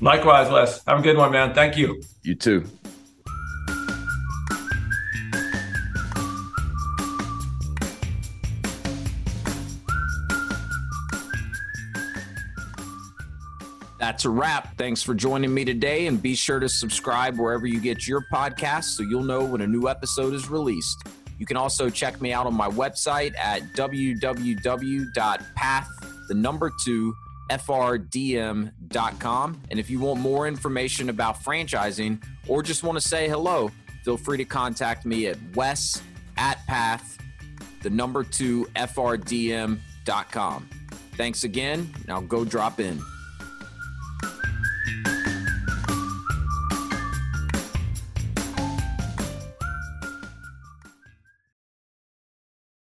[0.00, 0.82] Likewise, Les.
[0.86, 1.52] Have a good one, man.
[1.54, 2.00] Thank you.
[2.22, 2.64] You too.
[13.98, 14.76] That's a wrap.
[14.76, 18.96] Thanks for joining me today, and be sure to subscribe wherever you get your podcasts
[18.96, 21.06] so you'll know when a new episode is released.
[21.38, 24.28] You can also check me out on my website at www.path,
[26.28, 27.14] the number two,
[27.50, 28.72] frdm.com.
[29.70, 33.70] And if you want more information about franchising or just want to say hello,
[34.04, 36.02] feel free to contact me at wes
[36.36, 37.18] at path,
[37.82, 39.78] the number two, frdm.com.
[41.16, 41.92] Thanks again.
[42.08, 43.00] Now go drop in.